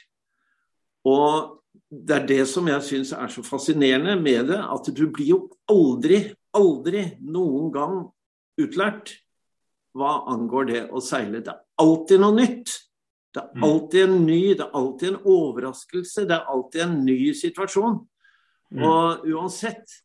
Og 1.08 1.56
det 1.88 2.20
er 2.20 2.28
det 2.28 2.42
som 2.50 2.68
jeg 2.70 2.84
syns 2.86 3.14
er 3.16 3.30
så 3.32 3.42
fascinerende 3.42 4.14
med 4.20 4.52
det, 4.52 4.60
at 4.62 4.90
du 4.94 5.08
blir 5.10 5.34
jo 5.34 5.40
aldri, 5.72 6.22
aldri 6.54 7.08
noen 7.24 7.72
gang 7.74 8.04
utlært 8.60 9.18
hva 9.96 10.24
angår 10.32 10.68
det 10.68 10.82
å 10.92 11.02
seile. 11.04 11.40
Det 11.44 11.52
er 11.52 11.62
alltid 11.82 12.22
noe 12.22 12.36
nytt. 12.36 12.74
Det 13.34 13.42
er 13.42 13.48
mm. 13.54 13.64
alltid 13.68 14.04
en 14.04 14.18
ny, 14.26 14.42
det 14.56 14.64
er 14.64 14.76
alltid 14.80 15.08
en 15.12 15.22
overraskelse, 15.28 16.26
det 16.28 16.36
er 16.36 16.52
alltid 16.52 16.84
en 16.84 16.98
ny 17.06 17.18
situasjon. 17.36 17.98
Mm. 18.72 18.84
Og 18.84 19.26
uansett. 19.32 19.98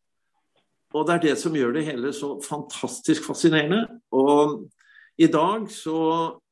Og 0.93 1.07
det 1.07 1.15
er 1.15 1.23
det 1.23 1.37
som 1.41 1.55
gjør 1.57 1.73
det 1.75 1.87
hele 1.87 2.11
så 2.13 2.35
fantastisk 2.43 3.25
fascinerende. 3.25 3.85
Og 4.13 4.67
i 5.17 5.29
dag 5.31 5.65
så 5.71 5.97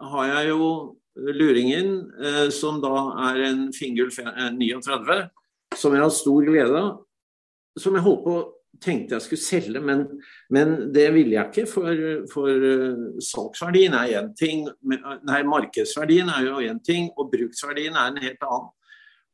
har 0.02 0.32
jeg 0.32 0.50
jo 0.54 0.72
luringen, 1.16 1.94
eh, 2.24 2.48
som 2.54 2.80
da 2.82 2.96
er 3.30 3.44
en 3.50 3.68
Fingul 3.76 4.10
39, 4.14 5.30
som 5.76 5.94
jeg 5.94 6.02
har 6.02 6.14
stor 6.14 6.48
glede 6.48 6.82
av. 6.82 6.92
Som 7.80 7.96
jeg 7.96 8.04
holdt 8.04 8.26
på 8.26 8.36
tenkte 8.82 9.18
jeg 9.18 9.26
skulle 9.26 9.44
selge, 9.44 9.82
men, 9.84 10.06
men 10.50 10.76
det 10.94 11.08
ville 11.14 11.36
jeg 11.36 11.52
ikke. 11.52 11.66
For, 11.70 12.04
for 12.32 12.68
uh, 12.68 13.18
salgsverdien 13.22 13.98
er 13.98 14.20
én 14.22 14.30
ting, 14.38 14.68
nei, 14.82 15.42
markedsverdien 15.48 16.32
er 16.34 16.48
jo 16.48 16.62
én 16.66 16.80
ting, 16.86 17.12
og 17.18 17.34
bruksverdien 17.34 17.98
er 17.98 18.14
en 18.14 18.22
helt 18.24 18.48
annen. 18.48 18.72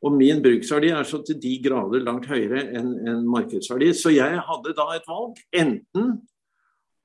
Og 0.05 0.13
min 0.13 0.41
bruksverdi 0.43 0.91
er 0.93 1.05
så 1.09 1.23
til 1.25 1.39
de 1.41 1.55
grader 1.63 2.03
langt 2.05 2.27
høyere 2.29 2.67
enn 2.77 2.91
en 3.09 3.23
markedsverdi. 3.33 3.89
Så 3.97 4.13
jeg 4.13 4.41
hadde 4.45 4.75
da 4.77 4.91
et 4.93 5.07
valg. 5.09 5.39
Enten 5.57 6.11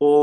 å 0.03 0.17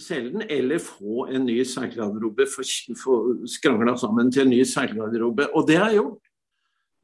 selge 0.00 0.32
den, 0.36 0.46
eller 0.48 0.80
få 0.80 1.26
en 1.28 1.44
ny 1.48 1.58
seilgarderobe. 1.68 2.46
Få 2.48 3.18
skrangla 3.50 3.96
sammen 4.00 4.32
til 4.32 4.46
en 4.46 4.54
ny 4.54 4.62
seilgarderobe. 4.68 5.50
Og 5.52 5.68
det 5.68 5.76
har 5.82 5.92
jeg 5.92 6.00
gjort. 6.00 6.27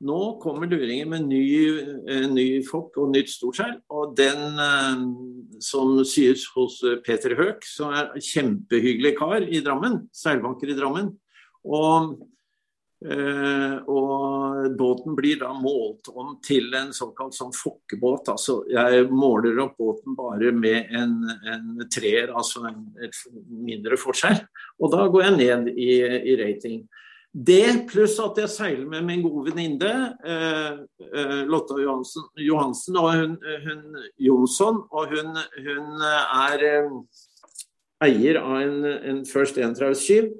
Nå 0.05 0.39
kommer 0.43 0.69
luringen 0.69 1.09
med 1.09 1.25
ny, 1.31 1.45
eh, 2.11 2.27
ny 2.29 2.49
fokk 2.67 2.99
og 3.01 3.15
nytt 3.15 3.31
storseil. 3.33 3.79
Og 3.89 4.13
den 4.19 4.61
eh, 4.61 5.01
som 5.65 5.97
syes 6.05 6.45
hos 6.53 6.81
Peter 7.07 7.33
Høek, 7.39 7.65
som 7.65 7.95
er 7.97 8.13
kjempehyggelig 8.21 9.15
kar 9.17 9.47
i 9.49 9.63
Drammen. 9.65 10.03
Seilbanker 10.13 10.69
i 10.69 10.77
Drammen. 10.77 11.09
Og, 11.65 12.11
eh, 13.07 13.77
og 13.89 14.77
båten 14.77 15.17
blir 15.17 15.39
da 15.41 15.55
målt 15.57 16.11
om 16.13 16.37
til 16.45 16.69
en 16.77 16.93
såkalt 16.93 17.33
sånn 17.37 17.55
fokkebåt. 17.57 18.29
Altså 18.35 18.59
jeg 18.69 19.07
måler 19.09 19.63
opp 19.65 19.79
båten 19.81 20.19
bare 20.19 20.53
med 20.53 20.93
en, 20.93 21.17
en 21.49 21.89
treer, 21.89 22.35
altså 22.37 22.67
en, 22.69 22.85
et 23.01 23.17
mindre 23.49 23.97
forskjell. 23.97 24.43
Og 24.85 24.93
da 24.93 25.09
går 25.09 25.31
jeg 25.31 25.41
ned 25.41 25.73
i, 25.79 25.91
i 26.35 26.37
rating. 26.45 26.85
Det 27.35 27.87
pluss 27.91 28.15
at 28.23 28.39
jeg 28.39 28.51
seiler 28.53 28.87
med 28.87 29.03
min 29.09 29.23
gode 29.25 29.49
venninne 29.49 29.91
eh, 30.23 30.77
eh, 31.03 31.41
Lotta 31.51 31.81
Johansen, 31.83 32.29
Johansen, 32.39 32.99
og 33.01 33.11
hun, 33.19 33.35
hun, 33.65 33.81
Jonsson. 34.23 34.85
Og 34.95 35.11
hun, 35.11 35.35
hun 35.67 36.05
er 36.07 36.67
eh, 36.69 36.93
eier 38.07 38.39
av 38.39 38.61
en, 38.61 38.79
en 38.87 39.23
First 39.27 39.59
Entraus-skip 39.59 40.31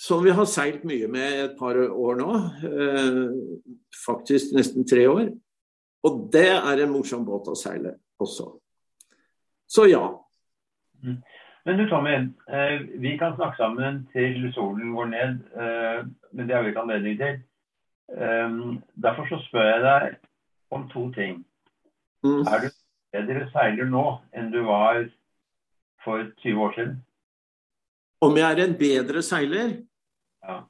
som 0.00 0.24
vi 0.24 0.32
har 0.32 0.46
seilt 0.48 0.84
mye 0.88 1.08
med 1.12 1.42
et 1.44 1.56
par 1.58 1.76
år 1.76 2.18
nå. 2.18 2.30
Eh, 2.64 3.18
faktisk 4.06 4.54
nesten 4.56 4.86
tre 4.88 5.04
år. 5.10 5.28
Og 6.08 6.22
det 6.32 6.48
er 6.56 6.80
en 6.80 6.94
morsom 6.94 7.26
båt 7.26 7.50
å 7.52 7.56
seile 7.58 7.98
også. 8.20 8.48
Så 9.68 9.84
ja. 9.90 10.06
Mm. 11.04 11.20
Men 11.64 11.78
du 11.78 11.88
Tommy, 11.88 12.14
eh, 12.48 12.80
vi 12.80 13.18
kan 13.18 13.34
snakke 13.36 13.56
sammen 13.56 14.08
til 14.12 14.52
solen 14.54 14.94
går 14.94 15.06
ned, 15.06 15.38
eh, 15.60 16.06
men 16.32 16.48
det 16.48 16.56
har 16.56 16.62
vi 16.62 16.68
ikke 16.68 16.80
anledning 16.80 17.18
til. 17.18 17.42
Eh, 18.16 18.48
derfor 19.02 19.28
så 19.28 19.38
spør 19.48 19.68
jeg 19.68 19.82
deg 19.84 20.16
om 20.70 20.88
to 20.88 21.10
ting. 21.12 21.44
Mm. 22.24 22.40
Er 22.40 22.64
du 22.64 22.68
bedre 23.12 23.46
seiler 23.52 23.88
nå 23.90 24.04
enn 24.32 24.50
du 24.52 24.62
var 24.64 25.04
for 26.04 26.24
20 26.42 26.62
år 26.64 26.74
siden? 26.78 26.98
Om 28.20 28.36
jeg 28.36 28.52
er 28.52 28.64
en 28.64 28.76
bedre 28.78 29.22
seiler? 29.22 29.76
Ja. 30.44 30.60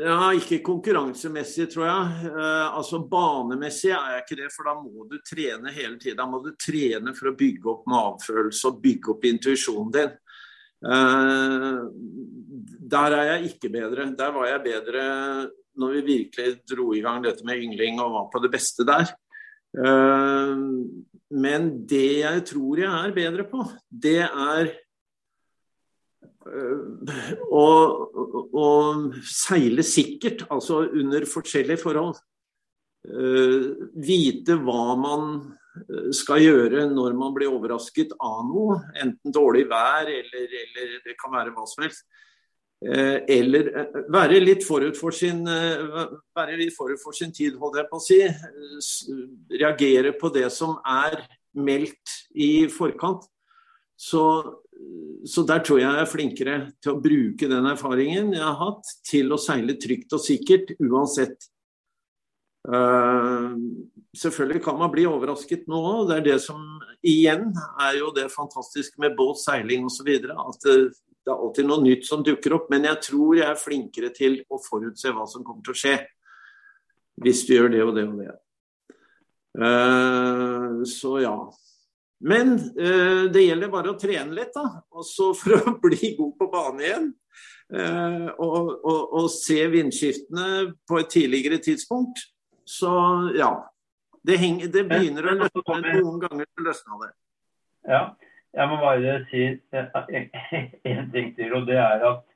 Ja, 0.00 0.30
ikke 0.32 0.62
konkurransemessig, 0.64 1.66
tror 1.74 1.84
jeg. 1.84 2.30
Uh, 2.32 2.76
altså 2.78 3.02
Banemessig 3.10 3.90
er 3.92 4.14
jeg 4.14 4.22
ikke 4.24 4.38
det, 4.38 4.48
for 4.54 4.68
da 4.70 4.74
må 4.78 5.04
du 5.10 5.18
trene 5.26 5.72
hele 5.74 5.98
tiden. 6.00 6.16
Da 6.20 6.26
må 6.30 6.40
du 6.44 6.54
trene 6.56 7.12
for 7.16 7.30
å 7.30 7.36
bygge 7.36 7.68
opp 7.72 7.88
magefølelse 7.90 8.70
og 8.70 8.80
bygge 8.84 9.12
opp 9.12 9.26
intuisjonen 9.28 9.92
din. 9.96 10.14
Uh, 10.80 11.90
der 12.94 13.16
er 13.18 13.32
jeg 13.34 13.50
ikke 13.50 13.72
bedre. 13.74 14.08
Der 14.16 14.32
var 14.36 14.48
jeg 14.48 14.64
bedre 14.70 15.02
når 15.80 15.98
vi 15.98 16.06
virkelig 16.08 16.54
dro 16.68 16.90
i 16.96 17.02
gang 17.04 17.20
dette 17.24 17.44
med 17.46 17.60
yngling 17.60 18.00
og 18.00 18.14
var 18.16 18.30
på 18.32 18.40
det 18.44 18.52
beste 18.56 18.86
der. 18.88 19.12
Uh, 19.76 20.56
men 21.30 21.72
det 21.86 22.22
jeg 22.22 22.46
tror 22.48 22.80
jeg 22.80 22.90
er 22.90 23.18
bedre 23.20 23.44
på, 23.52 23.68
det 23.92 24.22
er 24.24 24.72
å, 26.40 27.66
og 28.56 29.18
seile 29.28 29.84
sikkert, 29.86 30.46
altså 30.50 30.84
under 30.88 31.26
forskjellige 31.28 31.82
forhold. 31.82 32.20
Uh, 33.00 33.90
vite 33.96 34.58
hva 34.60 34.94
man 35.00 35.30
skal 36.12 36.42
gjøre 36.42 36.82
når 36.90 37.14
man 37.16 37.32
blir 37.32 37.52
overrasket 37.52 38.12
av 38.18 38.42
noe, 38.48 38.80
enten 39.00 39.32
dårlig 39.32 39.68
vær 39.70 40.08
eller, 40.10 40.56
eller 40.64 40.96
det 41.04 41.14
kan 41.20 41.32
være 41.32 41.54
hva 41.54 41.64
som 41.70 41.86
helst. 41.86 42.04
Eller 42.80 43.68
være 44.08 44.38
litt 44.40 44.64
forut 44.64 44.96
for 44.96 45.12
sin, 45.12 45.44
være 45.44 46.56
litt 46.56 46.72
forut 46.72 47.00
for 47.02 47.16
sin 47.16 47.32
tid, 47.36 47.58
holdt 47.60 47.76
jeg 47.76 47.88
på 47.90 48.00
å 48.00 48.04
si. 48.04 48.18
Reagere 49.52 50.14
på 50.16 50.32
det 50.32 50.46
som 50.54 50.78
er 50.88 51.20
meldt 51.52 52.16
i 52.34 52.68
forkant. 52.72 53.26
Så 54.00 54.24
så 55.26 55.44
der 55.46 55.62
tror 55.64 55.80
jeg 55.80 55.88
jeg 55.88 56.02
er 56.02 56.08
flinkere 56.08 56.56
til 56.80 56.94
å 56.94 57.00
bruke 57.02 57.48
den 57.50 57.66
erfaringen 57.68 58.32
jeg 58.34 58.44
har 58.44 58.58
hatt, 58.60 58.92
til 59.06 59.32
å 59.32 59.40
seile 59.40 59.76
trygt 59.80 60.14
og 60.16 60.22
sikkert 60.24 60.72
uansett. 60.80 61.48
Uh, 62.68 63.56
selvfølgelig 64.16 64.62
kan 64.64 64.78
man 64.80 64.92
bli 64.92 65.06
overrasket 65.08 65.68
nå 65.70 65.80
òg. 65.80 66.02
Det 66.10 66.18
er 66.18 66.26
det 66.28 66.38
som 66.44 66.64
igjen 67.06 67.50
er 67.80 68.00
jo 68.00 68.10
det 68.16 68.28
fantastiske 68.32 69.00
med 69.00 69.16
båt, 69.18 69.40
seiling 69.42 69.86
osv. 69.88 70.08
At 70.08 70.66
det, 70.66 70.76
det, 70.90 71.32
er 71.32 71.36
alltid 71.36 71.68
noe 71.68 71.84
nytt 71.84 72.08
som 72.08 72.24
dukker 72.26 72.56
opp. 72.56 72.68
Men 72.72 72.88
jeg 72.88 73.02
tror 73.10 73.40
jeg 73.40 73.48
er 73.48 73.60
flinkere 73.60 74.12
til 74.16 74.40
å 74.48 74.60
forutse 74.62 75.12
hva 75.16 75.28
som 75.30 75.44
kommer 75.46 75.64
til 75.66 75.76
å 75.76 75.82
skje. 75.84 75.96
Hvis 77.20 77.44
du 77.48 77.56
gjør 77.56 77.74
det 77.74 77.82
og 77.84 77.96
det 77.96 78.06
og 78.08 78.22
det. 78.22 78.36
Uh, 79.60 80.80
så 80.88 81.18
ja. 81.24 81.34
Men 82.20 82.52
eh, 82.52 83.30
det 83.32 83.46
gjelder 83.46 83.72
bare 83.72 83.94
å 83.94 83.98
trene 83.98 84.34
litt, 84.36 84.52
da. 84.54 84.82
Også 84.92 85.30
for 85.36 85.56
å 85.56 85.74
bli 85.84 86.14
god 86.18 86.34
på 86.36 86.48
banen 86.52 86.84
igjen. 86.84 87.08
Eh, 87.72 88.26
og, 88.34 88.72
og, 88.84 89.00
og, 89.14 89.28
se 89.32 89.62
vindskiftene 89.72 90.72
på 90.88 91.00
et 91.00 91.12
tidligere 91.12 91.60
tidspunkt. 91.64 92.20
Så 92.68 92.92
ja. 93.38 93.54
Det, 94.20 94.36
henger, 94.36 94.68
det 94.68 94.82
begynner 94.84 95.30
å 95.30 95.36
løsne 95.38 95.94
noen 96.02 96.18
ganger 96.20 96.48
løsna 96.60 96.98
det. 97.06 97.14
Ja. 97.88 98.02
Jeg 98.50 98.66
må 98.66 98.80
bare 98.82 99.14
si 99.30 99.44
én 100.90 101.06
ting 101.14 101.30
til, 101.36 101.54
og 101.54 101.68
det 101.68 101.78
er 101.80 102.02
at 102.04 102.26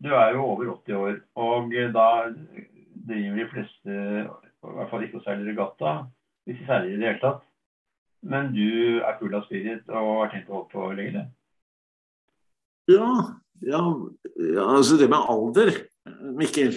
du 0.00 0.08
er 0.16 0.32
jo 0.34 0.46
over 0.56 0.72
80 0.72 0.96
år. 0.96 1.20
Og 1.38 1.76
da 1.94 2.08
driver 2.32 3.36
de 3.36 3.46
fleste, 3.52 3.98
i 4.24 4.74
hvert 4.74 4.90
fall 4.90 5.06
ikke 5.06 5.22
seile 5.22 5.46
regatta, 5.46 5.94
hvis 6.48 6.64
seiler 6.64 6.88
i 6.88 6.96
det 6.96 7.10
hele 7.12 7.22
tatt 7.22 7.46
men 8.22 8.50
du 8.54 9.00
er 9.00 9.18
full 9.20 9.34
av 9.36 9.46
spirit 9.46 9.88
og 9.88 10.10
har 10.22 10.32
tenkt 10.32 10.50
å 10.50 10.58
holde 10.58 10.72
på 10.72 10.88
lenge? 10.98 11.26
Ja, 12.90 13.10
ja, 13.62 13.82
ja, 14.40 14.64
altså 14.64 14.96
det 14.98 15.10
med 15.12 15.28
alder, 15.30 15.70
Mikkel. 16.36 16.74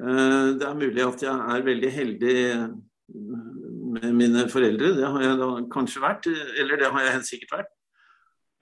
Eh, 0.00 0.48
det 0.58 0.66
er 0.66 0.78
mulig 0.78 1.04
at 1.04 1.22
jeg 1.22 1.54
er 1.54 1.66
veldig 1.68 1.90
heldig 1.94 2.36
med 3.94 4.10
mine 4.16 4.46
foreldre. 4.50 4.94
Det 4.98 5.06
har 5.06 5.22
jeg 5.22 5.38
da 5.38 5.48
kanskje 5.70 6.02
vært, 6.02 6.28
eller 6.60 6.80
det 6.80 6.90
har 6.90 7.04
jeg 7.04 7.16
helt 7.18 7.30
sikkert 7.30 7.56
vært. 7.58 7.74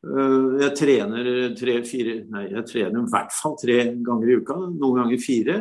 Eh, 0.02 0.48
jeg 0.64 0.74
trener 0.80 1.30
tre-fire 1.58 2.16
Nei, 2.34 2.48
jeg 2.50 2.66
trener 2.68 3.04
i 3.04 3.12
hvert 3.12 3.36
fall 3.36 3.56
tre 3.60 3.78
ganger 4.02 4.32
i 4.32 4.40
uka. 4.42 4.58
Noen 4.74 5.04
ganger 5.04 5.22
fire. 5.22 5.58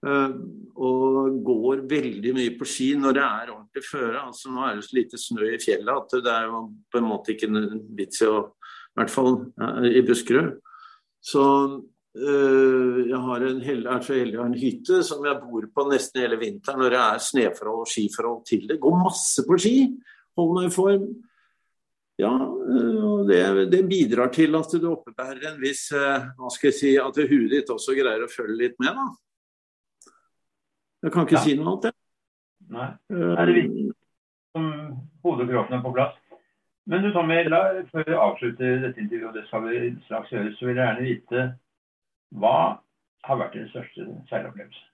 Eh, 0.00 0.32
og 0.80 1.42
går 1.44 1.82
veldig 1.84 2.32
mye 2.32 2.54
på 2.56 2.64
ski 2.68 2.94
når 2.96 3.16
det 3.18 3.24
er 3.26 3.52
ordentlig 3.52 3.84
føre. 3.84 4.24
Altså, 4.24 4.48
nå 4.48 4.64
er 4.64 4.78
det 4.78 4.86
så 4.86 4.96
lite 4.96 5.20
snø 5.20 5.52
i 5.52 5.60
fjellet 5.60 5.92
at 5.92 6.24
det 6.24 6.32
er 6.32 6.48
jo 6.48 6.64
på 6.88 7.00
en 7.00 7.08
måte 7.10 7.34
ikke 7.34 7.50
en 7.50 7.84
vits 7.98 8.24
i 8.24 8.30
å 8.30 8.40
I 8.50 8.98
hvert 8.98 9.12
fall 9.12 9.36
i 9.86 10.00
Buskerud. 10.02 10.56
Så 11.22 11.44
øh, 12.16 12.96
jeg 13.06 13.20
har 13.26 13.44
en, 13.46 13.60
er 13.62 14.02
så 14.02 14.16
heldig 14.16 14.40
å 14.40 14.42
ha 14.42 14.48
en 14.48 14.58
hytte 14.58 15.02
som 15.06 15.22
jeg 15.28 15.42
bor 15.44 15.68
på 15.76 15.86
nesten 15.92 16.24
hele 16.24 16.40
vinteren 16.40 16.80
når 16.80 16.96
det 16.96 17.02
er 17.04 17.24
snøforhold 17.28 17.84
og 17.84 17.92
skiforhold 17.92 18.42
til 18.48 18.64
det. 18.66 18.80
Går 18.80 18.98
masse 19.04 19.44
på 19.46 19.60
ski. 19.60 19.76
Holder 20.40 20.56
meg 20.56 20.70
i 20.72 20.74
form. 20.74 21.08
Ja, 22.20 22.34
eh, 22.40 23.16
det, 23.28 23.42
det, 23.76 23.86
bidrar 23.88 24.32
til 24.32 24.56
at 24.56 24.72
du 24.80 24.90
oppebærer 24.94 25.52
en 25.52 25.60
viss 25.60 25.86
Hva 25.92 26.50
skal 26.52 26.68
jeg 26.68 26.76
si 26.76 26.90
At 27.00 27.16
huet 27.16 27.46
ditt 27.54 27.70
også 27.72 27.94
greier 27.96 28.26
å 28.26 28.32
følge 28.32 28.58
litt 28.64 28.80
med, 28.82 28.96
da. 28.96 29.29
Jeg 31.02 31.12
kan 31.12 31.26
ikke 31.26 31.38
ja. 31.38 31.44
si 31.44 31.56
noe 31.56 31.72
annet, 31.72 31.88
jeg. 31.90 31.98
Nei. 32.70 32.90
Eh, 33.10 33.32
er 33.34 33.48
det 33.48 33.56
viktig 33.56 33.86
som 34.52 34.66
hodet 35.22 35.46
og 35.46 35.54
kroppen 35.54 35.78
er 35.78 35.82
på 35.82 35.94
plass. 35.94 36.16
Men 36.90 37.04
du 37.04 37.12
Tommy, 37.12 37.42
la, 37.48 37.60
før 37.92 38.06
vi 38.06 38.14
avslutter 38.18 38.78
dette 38.84 39.00
intervjuet, 39.00 39.28
og 39.28 39.34
det 39.36 39.46
skal 39.46 39.66
vi 39.66 39.80
straks 40.06 40.32
gjøre, 40.32 40.54
så 40.56 40.66
vil 40.66 40.76
jeg 40.76 40.86
gjerne 40.86 41.06
vite 41.06 41.44
hva 42.40 42.56
har 43.26 43.38
vært 43.38 43.58
din 43.58 43.68
største 43.70 44.06
seilopplevelse? 44.30 44.86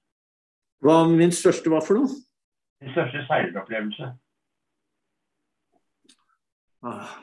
Hva 0.85 0.97
min 1.09 1.33
største 1.33 1.73
hva 1.73 1.81
for 1.85 2.01
noe? 2.01 2.19
Din 2.85 2.93
største 2.93 3.23
seilopplevelse. 3.29 4.11
Ah. 6.87 7.15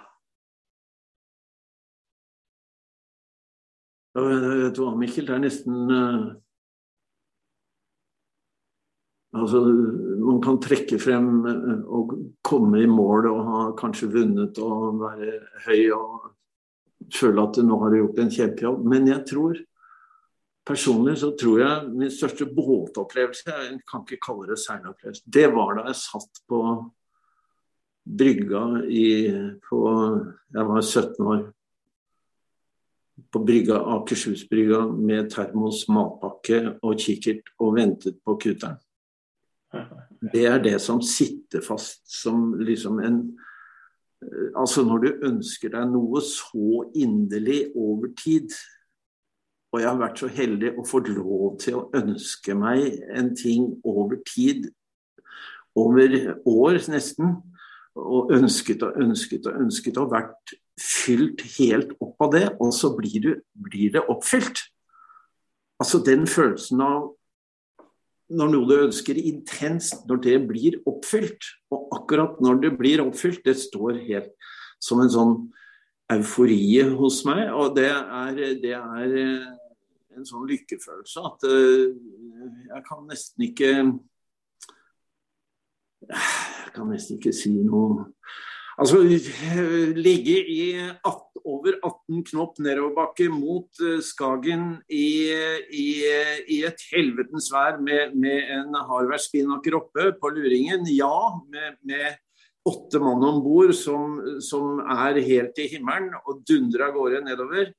Vet 4.14 4.76
du 4.78 4.84
hva, 4.86 4.96
Mikkel, 4.98 5.28
det 5.28 5.38
er 5.38 5.44
nesten 5.44 5.94
uh, 5.94 6.34
Altså, 9.34 9.64
man 10.22 10.42
kan 10.44 10.60
trekke 10.62 11.00
frem 11.02 11.30
eh, 11.50 11.86
og 11.90 12.14
komme 12.46 12.84
i 12.84 12.90
mål 12.90 13.32
og 13.32 13.40
ha 13.48 13.62
kanskje 13.80 14.12
vunnet 14.14 14.60
og 14.62 15.00
være 15.02 15.40
høy 15.66 15.88
og 15.96 16.34
føle 17.14 17.42
at 17.42 17.58
du 17.58 17.66
nå 17.66 17.80
har 17.82 17.96
gjort 17.98 18.22
en 18.22 18.34
kjempejobb. 18.36 18.84
Men 18.94 19.10
jeg 19.10 19.26
tror 19.32 19.58
personlig 20.68 21.18
så 21.24 21.32
tror 21.40 21.64
jeg 21.64 21.90
min 21.92 22.12
største 22.14 22.46
båtopplevelse 22.48 23.50
Jeg 23.52 23.82
kan 23.90 24.06
ikke 24.06 24.22
kalle 24.24 24.52
det 24.52 24.60
seilopplevelse. 24.62 25.26
Det 25.26 25.48
var 25.56 25.80
da 25.80 25.88
jeg 25.90 26.02
satt 26.04 26.44
på 26.48 26.62
brygga 28.04 28.64
i 28.86 29.10
på, 29.66 29.82
Jeg 30.54 30.70
var 30.70 30.82
17 30.82 31.26
år. 31.26 31.44
På 33.34 33.42
brygga, 33.42 33.82
Akershusbrygga 33.98 34.86
med 34.94 35.30
termos, 35.34 35.88
matpakke 35.90 36.78
og 36.84 36.98
kikkert 37.02 37.50
og 37.60 37.76
ventet 37.78 38.22
på 38.26 38.38
kutteren. 38.38 38.83
Det 40.34 40.46
er 40.48 40.62
det 40.64 40.78
som 40.82 41.02
sitter 41.02 41.64
fast 41.66 42.06
som 42.22 42.54
liksom 42.62 43.00
en 43.04 43.18
eh, 44.22 44.52
Altså 44.56 44.84
når 44.86 45.04
du 45.04 45.26
ønsker 45.30 45.74
deg 45.74 45.90
noe 45.92 46.22
så 46.24 46.84
inderlig 46.96 47.74
over 47.76 48.14
tid, 48.18 48.54
og 49.74 49.82
jeg 49.82 49.90
har 49.90 50.00
vært 50.00 50.22
så 50.22 50.30
heldig 50.30 50.76
å 50.78 50.86
få 50.86 51.02
lov 51.08 51.58
til 51.64 51.80
å 51.80 51.88
ønske 51.98 52.56
meg 52.56 53.02
en 53.10 53.34
ting 53.36 53.72
over 53.84 54.20
tid, 54.30 54.70
over 55.76 56.38
år 56.46 56.78
nesten, 56.94 57.40
og 57.98 58.32
ønsket 58.34 58.86
og 58.86 59.02
ønsket 59.02 59.50
og 59.50 59.58
ønsket 59.66 59.98
og 60.02 60.14
vært 60.14 60.54
fylt 60.82 61.44
helt 61.58 61.92
opp 62.02 62.22
av 62.26 62.32
det, 62.34 62.46
og 62.62 62.72
så 62.74 62.94
blir, 62.98 63.20
du, 63.22 63.32
blir 63.54 63.92
det 63.94 64.06
oppfylt. 64.10 64.64
Altså 65.82 66.00
den 66.06 66.26
følelsen 66.30 66.82
av 66.86 67.12
når 68.34 68.52
noe 68.54 68.68
du 68.70 68.76
ønsker 68.88 69.18
intenst, 69.20 70.06
når 70.10 70.22
det 70.26 70.38
blir 70.50 70.80
oppfylt. 70.90 71.50
Og 71.74 71.90
akkurat 71.98 72.40
når 72.44 72.62
det 72.64 72.72
blir 72.80 73.04
oppfylt, 73.04 73.44
det 73.46 73.56
står 73.62 74.02
helt 74.08 74.34
som 74.84 75.02
en 75.04 75.12
sånn 75.14 75.36
eufori 76.14 76.82
hos 76.98 77.22
meg. 77.28 77.46
Og 77.56 77.76
det 77.78 77.90
er, 77.92 78.42
det 78.64 78.74
er 78.78 79.18
eh, 79.22 79.52
en 80.18 80.28
sånn 80.28 80.48
lykkefølelse 80.50 81.28
at 81.30 81.46
eh, 81.50 81.94
jeg 82.70 82.84
kan 82.88 83.06
nesten 83.10 83.48
ikke 83.48 83.70
Jeg 86.04 86.74
kan 86.76 86.90
nesten 86.92 87.16
ikke 87.16 87.32
si 87.36 87.54
noe 87.64 88.10
Altså 88.82 89.04
ligge 89.04 90.38
i 90.50 90.62
18, 90.82 91.44
over 91.44 91.76
18 91.78 92.24
knopp 92.32 92.60
nedoverbakke 92.64 93.28
mot 93.30 93.68
uh, 93.84 94.00
Skagen 94.02 94.78
i, 94.90 95.30
i, 95.70 95.88
i, 96.48 96.60
et 96.66 96.86
helvetens 96.90 97.52
vær 97.54 97.78
med, 97.84 98.16
med 98.18 98.50
en 98.56 98.78
hardværsspinnaker 98.88 99.78
oppe 99.78 100.10
på 100.22 100.32
luringen. 100.34 100.88
Ja, 100.90 101.36
med, 101.52 101.78
med 101.86 102.18
åtte 102.66 103.02
mann 103.04 103.24
om 103.28 103.42
bord 103.44 103.74
som, 103.76 104.18
som, 104.42 104.80
er 104.96 105.20
helt 105.26 105.60
i 105.60 105.68
himmelen 105.76 106.14
og 106.24 106.42
dundrer 106.48 106.88
av 106.88 106.96
gårde 106.98 107.24
nedover. 107.28 107.74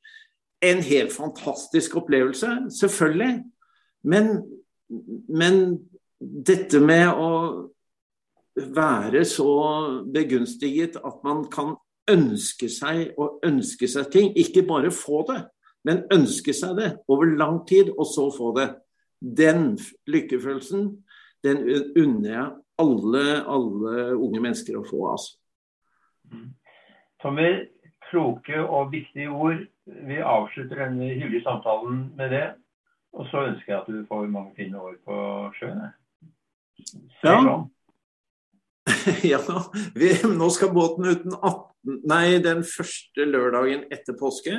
En 0.65 0.83
helt 0.85 1.13
fantastisk 1.13 1.97
opplevelse, 2.01 2.51
selvfølgelig. 2.79 3.33
Men, 4.05 4.37
men 5.29 5.63
dette 6.21 6.81
med 6.85 7.09
å 7.11 7.31
være 8.57 9.25
så 9.25 9.51
begunstiget 10.15 10.97
at 10.97 11.19
man 11.25 11.45
kan 11.51 11.75
ønske 12.11 12.69
seg 12.69 13.15
og 13.19 13.41
ønske 13.47 13.89
seg 13.89 14.11
ting, 14.13 14.33
ikke 14.39 14.67
bare 14.69 14.93
få 14.95 15.25
det, 15.29 15.41
men 15.85 16.05
ønske 16.13 16.55
seg 16.57 16.77
det 16.79 16.91
over 17.09 17.35
lang 17.37 17.63
tid, 17.69 17.91
og 17.99 18.07
så 18.07 18.29
få 18.37 18.53
det. 18.59 18.69
Den 19.21 19.79
lykkefølelsen, 20.07 20.91
den 21.45 21.65
unner 21.97 22.31
jeg 22.31 22.51
alle, 22.83 23.25
alle 23.47 23.95
unge 24.17 24.41
mennesker 24.41 24.79
å 24.79 24.85
få. 24.85 25.01
altså. 25.13 25.39
Mm. 26.33 26.51
Tommy, 27.23 27.51
kloke 28.11 28.61
og 28.61 28.93
viktige 28.93 29.31
ord. 29.31 29.63
Vi 29.85 30.21
avslutter 30.21 30.85
denne 30.85 31.13
hyggelige 31.15 31.45
samtalen 31.45 32.11
med 32.17 32.35
det. 32.37 32.47
Og 33.15 33.29
så 33.31 33.47
ønsker 33.49 33.73
jeg 33.73 33.81
at 33.81 33.89
du 33.89 34.07
får 34.09 34.27
mange 34.27 34.53
fine 34.57 34.81
år 34.81 34.97
på 35.07 35.17
sjøen. 35.59 35.87
Ja. 37.25 37.39
ja, 39.33 39.41
vi, 39.95 40.11
nå 40.29 40.49
skal 40.51 40.73
båten 40.75 41.09
uten 41.09 41.35
18, 41.37 42.01
nei, 42.09 42.39
den 42.45 42.63
første 42.67 43.27
lørdagen 43.29 43.87
etter 43.93 44.17
påske. 44.19 44.57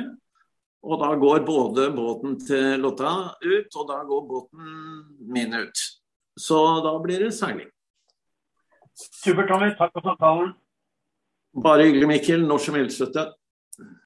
Og 0.86 1.00
da 1.00 1.08
går 1.18 1.42
både 1.46 1.88
båten 1.94 2.36
til 2.46 2.82
Lotta 2.82 3.32
ut, 3.42 3.70
og 3.74 3.88
da 3.88 4.02
går 4.06 4.26
båten 4.28 4.68
min 5.32 5.56
ut. 5.56 5.82
Så 6.38 6.60
da 6.84 6.92
blir 7.02 7.24
det 7.24 7.32
seiling. 7.34 7.70
Supert, 8.96 9.48
Tommy. 9.50 9.72
Takk 9.76 9.92
for 9.96 10.04
samtalen. 10.04 10.52
Bare 11.64 11.88
hyggelig, 11.88 12.08
Mikkel. 12.12 12.46
Når 12.46 12.62
som 12.62 12.78
helst, 12.78 13.02
vet. 13.02 13.34